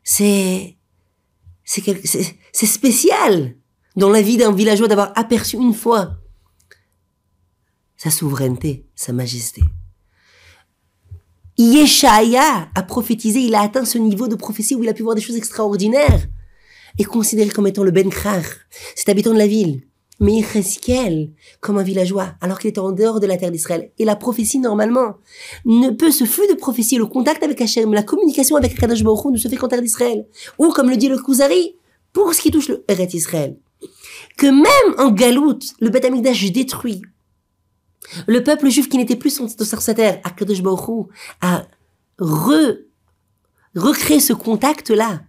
C'est, 0.03 0.77
c'est 1.63 2.65
spécial 2.65 3.55
dans 3.95 4.09
la 4.09 4.21
vie 4.21 4.37
d'un 4.37 4.51
villageois 4.51 4.87
d'avoir 4.87 5.11
aperçu 5.15 5.57
une 5.57 5.73
fois 5.73 6.17
sa 7.97 8.09
souveraineté, 8.09 8.85
sa 8.95 9.13
majesté. 9.13 9.61
Yeshaya 11.57 12.69
a 12.73 12.83
prophétisé, 12.83 13.39
il 13.41 13.55
a 13.55 13.61
atteint 13.61 13.85
ce 13.85 13.97
niveau 13.97 14.27
de 14.27 14.35
prophétie 14.35 14.75
où 14.75 14.83
il 14.83 14.89
a 14.89 14.93
pu 14.93 15.03
voir 15.03 15.15
des 15.15 15.21
choses 15.21 15.37
extraordinaires 15.37 16.27
et 16.97 17.03
considéré 17.03 17.49
comme 17.49 17.67
étant 17.67 17.83
le 17.83 17.91
Ben 17.91 18.09
Krar, 18.09 18.43
cet 18.95 19.09
habitant 19.09 19.33
de 19.33 19.37
la 19.37 19.47
ville. 19.47 19.83
Mais 20.19 20.33
Yecheskel, 20.33 21.31
comme 21.59 21.77
un 21.77 21.83
villageois, 21.83 22.35
alors 22.39 22.59
qu'il 22.59 22.69
était 22.69 22.79
en 22.79 22.91
dehors 22.91 23.19
de 23.19 23.25
la 23.25 23.37
terre 23.37 23.51
d'Israël. 23.51 23.91
Et 23.97 24.05
la 24.05 24.15
prophétie, 24.15 24.59
normalement, 24.59 25.15
ne 25.65 25.89
peut, 25.89 26.11
ce 26.11 26.25
flux 26.25 26.47
de 26.47 26.53
prophétie, 26.53 26.97
le 26.97 27.07
contact 27.07 27.41
avec 27.43 27.59
Hachem, 27.59 27.93
la 27.93 28.03
communication 28.03 28.55
avec 28.55 28.77
Kadosh 28.77 29.03
Baruch 29.03 29.25
ne 29.25 29.37
se 29.37 29.47
fait 29.47 29.55
qu'en 29.55 29.67
terre 29.67 29.81
d'Israël. 29.81 30.25
Ou, 30.59 30.69
comme 30.69 30.89
le 30.89 30.97
dit 30.97 31.09
le 31.09 31.17
Kuzari, 31.17 31.75
pour 32.13 32.33
ce 32.33 32.41
qui 32.41 32.51
touche 32.51 32.69
le 32.69 32.85
Eret 32.87 33.09
Israël. 33.13 33.57
Que 34.37 34.47
même 34.47 34.99
en 34.99 35.11
Galoute, 35.11 35.73
le 35.81 35.89
Beth 35.89 36.05
Amikdash 36.05 36.51
détruit, 36.51 37.01
Le 38.27 38.43
peuple 38.43 38.69
juif 38.69 38.87
qui 38.87 38.97
n'était 38.97 39.15
plus 39.15 39.35
sur 39.35 39.81
sa 39.81 39.93
terre, 39.93 40.21
Akadosh 40.23 40.61
Baruch 40.61 41.07
a 41.41 41.65
re, 42.19 42.77
recréé 43.75 44.19
ce 44.19 44.33
contact-là. 44.33 45.23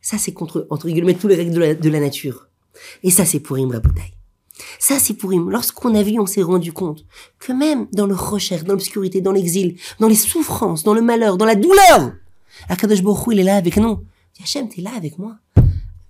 Ça, 0.00 0.18
c'est 0.18 0.32
contre, 0.32 0.66
entre 0.70 0.88
guillemets, 0.88 1.14
tous 1.14 1.28
les 1.28 1.34
règles 1.34 1.78
de 1.78 1.90
la, 1.90 2.00
nature. 2.00 2.48
Et 3.02 3.10
ça, 3.10 3.24
c'est 3.24 3.40
pour 3.40 3.56
Imra 3.56 3.78
Ça, 4.78 4.98
c'est 4.98 5.14
pour 5.14 5.32
Im. 5.32 5.50
Lorsqu'on 5.50 5.94
a 5.94 6.02
vu, 6.02 6.18
on 6.18 6.26
s'est 6.26 6.42
rendu 6.42 6.72
compte 6.72 7.04
que 7.38 7.52
même 7.52 7.86
dans 7.92 8.06
le 8.06 8.14
recherche, 8.14 8.64
dans 8.64 8.72
l'obscurité, 8.72 9.20
dans 9.20 9.32
l'exil, 9.32 9.76
dans 10.00 10.08
les 10.08 10.14
souffrances, 10.14 10.82
dans 10.82 10.94
le 10.94 11.02
malheur, 11.02 11.36
dans 11.36 11.46
la 11.46 11.54
douleur, 11.56 12.14
Akadosh 12.68 13.02
Baruch 13.02 13.32
il 13.32 13.40
est 13.40 13.44
là 13.44 13.56
avec 13.56 13.76
nous. 13.76 14.04
Hachem, 14.40 14.68
t'es 14.68 14.80
là 14.82 14.90
avec 14.96 15.18
moi. 15.18 15.36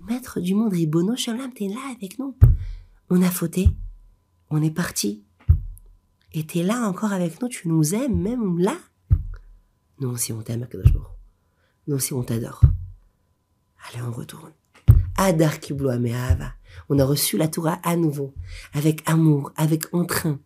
Maître 0.08 0.40
du 0.40 0.54
monde, 0.54 0.72
Ribono 0.72 1.16
Shalom, 1.16 1.52
t'es 1.52 1.68
là 1.68 1.80
avec 1.96 2.18
nous. 2.18 2.36
On 3.10 3.22
a 3.22 3.30
fauté. 3.30 3.68
On 4.50 4.62
est 4.62 4.70
parti. 4.70 5.22
Et 6.32 6.44
t'es 6.44 6.62
là 6.62 6.88
encore 6.88 7.12
avec 7.12 7.40
nous, 7.40 7.48
tu 7.48 7.68
nous 7.68 7.94
aimes 7.94 8.20
même 8.20 8.58
là. 8.58 8.76
Nous 10.00 10.08
aussi 10.08 10.32
on 10.32 10.42
t'aime, 10.42 10.64
Akadosh 10.64 10.92
Nous 11.86 11.94
aussi 11.94 12.12
on 12.12 12.22
t'adore. 12.22 12.60
Allez, 13.88 14.02
on 14.02 14.12
retourne. 14.12 14.52
On 16.88 16.98
a 16.98 17.04
reçu 17.04 17.38
la 17.38 17.48
Torah 17.48 17.78
à 17.82 17.96
nouveau, 17.96 18.34
avec 18.72 19.02
amour, 19.06 19.52
avec 19.56 19.92
entrain, 19.94 20.38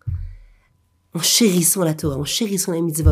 en 1.15 1.21
chérissant 1.21 1.83
la 1.83 1.95
Torah, 1.95 2.17
en 2.17 2.25
chérissant 2.25 2.73
les 2.73 2.83
mitzvot. 2.83 3.11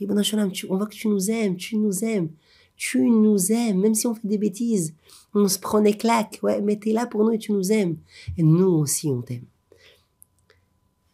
on 0.00 0.76
voit 0.76 0.86
que 0.86 0.94
tu 0.94 1.08
nous 1.08 1.30
aimes, 1.30 1.56
tu 1.56 1.76
nous 1.76 2.04
aimes, 2.04 2.30
tu 2.76 3.08
nous 3.08 3.52
aimes, 3.52 3.80
même 3.80 3.94
si 3.94 4.06
on 4.06 4.14
fait 4.14 4.28
des 4.28 4.38
bêtises, 4.38 4.94
on 5.34 5.48
se 5.48 5.58
prend 5.58 5.80
des 5.80 5.94
claques, 5.94 6.40
ouais, 6.42 6.60
mais 6.60 6.76
t'es 6.76 6.92
là 6.92 7.06
pour 7.06 7.24
nous 7.24 7.32
et 7.32 7.38
tu 7.38 7.52
nous 7.52 7.72
aimes. 7.72 7.96
Et 8.36 8.42
nous 8.42 8.68
aussi, 8.68 9.08
on 9.08 9.22
t'aime. 9.22 9.44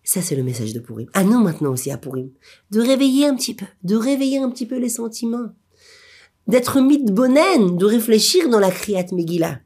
Ça, 0.02 0.20
c'est 0.20 0.36
le 0.36 0.42
message 0.42 0.74
de 0.74 0.80
Purim. 0.80 1.08
À 1.14 1.24
nous 1.24 1.42
maintenant 1.42 1.70
aussi, 1.70 1.90
à 1.90 1.96
Purim. 1.96 2.30
De 2.70 2.80
réveiller 2.80 3.26
un 3.26 3.34
petit 3.34 3.54
peu, 3.54 3.66
de 3.84 3.96
réveiller 3.96 4.38
un 4.38 4.50
petit 4.50 4.66
peu 4.66 4.78
les 4.78 4.90
sentiments. 4.90 5.50
D'être 6.46 6.78
bonen, 7.10 7.78
de 7.78 7.86
réfléchir 7.86 8.50
dans 8.50 8.60
la 8.60 8.70
Kriyat 8.70 9.06
Megillah. 9.12 9.60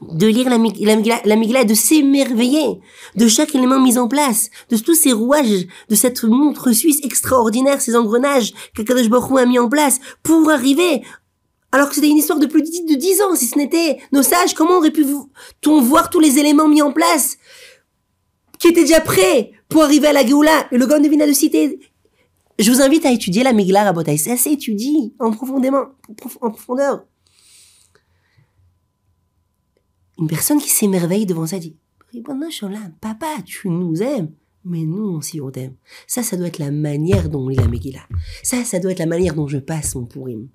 De 0.00 0.26
lire 0.26 0.48
la, 0.48 0.58
la, 0.58 1.36
Megillah, 1.36 1.64
de 1.64 1.74
s'émerveiller 1.74 2.80
de 3.14 3.28
chaque 3.28 3.54
élément 3.54 3.78
mis 3.78 3.98
en 3.98 4.08
place, 4.08 4.50
de 4.70 4.76
tous 4.76 4.94
ces 4.94 5.12
rouages, 5.12 5.66
de 5.88 5.94
cette 5.94 6.24
montre 6.24 6.72
suisse 6.72 7.00
extraordinaire, 7.04 7.80
ces 7.80 7.94
engrenages 7.94 8.52
qu'Akadosh 8.74 9.08
Baruch 9.08 9.38
a 9.38 9.46
mis 9.46 9.58
en 9.58 9.68
place 9.68 10.00
pour 10.22 10.50
arriver 10.50 11.02
alors 11.72 11.88
que 11.88 11.94
c'était 11.94 12.08
une 12.10 12.18
histoire 12.18 12.38
de 12.38 12.46
plus 12.46 12.62
de 12.62 12.94
dix 12.94 13.22
ans, 13.22 13.34
si 13.34 13.46
ce 13.46 13.56
n'était 13.56 13.98
nos 14.12 14.22
sages, 14.22 14.52
comment 14.54 14.76
aurait 14.76 14.90
pu-on 14.90 15.80
voir 15.80 16.10
tous 16.10 16.20
les 16.20 16.38
éléments 16.38 16.68
mis 16.68 16.82
en 16.82 16.92
place 16.92 17.38
qui 18.58 18.68
étaient 18.68 18.82
déjà 18.82 19.00
prêts 19.00 19.52
pour 19.70 19.82
arriver 19.82 20.08
à 20.08 20.12
la 20.12 20.24
Géoula? 20.24 20.68
Et 20.70 20.76
le 20.76 20.86
Gaon 20.86 21.00
de 21.00 21.08
de 21.08 21.32
citer 21.32 21.80
Je 22.58 22.70
vous 22.70 22.82
invite 22.82 23.06
à 23.06 23.10
étudier 23.10 23.42
la 23.42 23.54
Megillah 23.54 23.84
Rabotai. 23.84 24.18
Ça 24.18 24.36
s'étudie 24.36 25.14
en 25.18 25.28
en 25.28 26.50
profondeur. 26.50 27.06
Une 30.22 30.28
personne 30.28 30.60
qui 30.60 30.70
s'émerveille 30.70 31.26
devant 31.26 31.46
ça 31.46 31.58
dit 31.58 31.74
Papa, 33.00 33.26
tu 33.44 33.68
nous 33.68 34.02
aimes. 34.02 34.30
Mais 34.64 34.84
nous 34.84 35.16
aussi 35.16 35.40
on 35.40 35.50
t'aime. 35.50 35.74
Ça, 36.06 36.22
ça 36.22 36.36
doit 36.36 36.46
être 36.46 36.60
la 36.60 36.70
manière 36.70 37.28
dont 37.28 37.40
on 37.40 37.48
lit 37.48 37.56
la 37.56 37.66
Megillah. 37.66 38.06
Ça, 38.44 38.62
ça 38.64 38.78
doit 38.78 38.92
être 38.92 39.00
la 39.00 39.06
manière 39.06 39.34
dont 39.34 39.48
je 39.48 39.58
passe 39.58 39.96
mon 39.96 40.04
Purim 40.04 40.46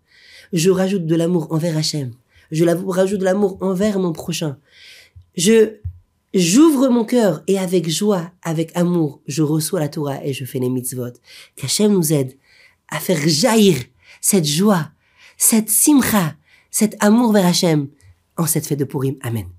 je 0.54 0.70
rajoute 0.70 1.06
de 1.06 1.16
l'amour 1.16 1.48
envers 1.52 1.78
Hachem. 1.78 2.14
Je 2.52 2.64
rajoute 2.64 3.20
de 3.20 3.26
l'amour 3.26 3.58
envers 3.60 4.00
mon 4.00 4.14
prochain. 4.14 4.58
Je, 5.36 5.76
j'ouvre 6.34 6.88
mon 6.88 7.04
cœur 7.04 7.44
et 7.48 7.60
avec 7.60 7.90
joie, 7.90 8.32
avec 8.44 8.72
amour, 8.76 9.22
je 9.28 9.44
reçois 9.44 9.82
la 9.82 9.90
Torah 9.90 10.24
et 10.24 10.32
je 10.32 10.46
fais 10.46 10.60
les 10.60 10.70
mitzvot. 10.70 11.12
Qu'Hachem 11.58 11.92
nous 11.92 12.14
aide 12.14 12.38
à 12.88 13.00
faire 13.00 13.20
jaillir 13.28 13.78
cette 14.22 14.46
joie, 14.46 14.92
cette 15.38 15.70
simcha, 15.70 16.36
cet 16.72 16.96
amour 17.04 17.34
vers 17.34 17.46
Hachem 17.46 17.90
en 18.38 18.46
cette 18.46 18.66
fête 18.66 18.80
de 18.80 18.86
Purim. 18.86 19.18
Amen. 19.22 19.57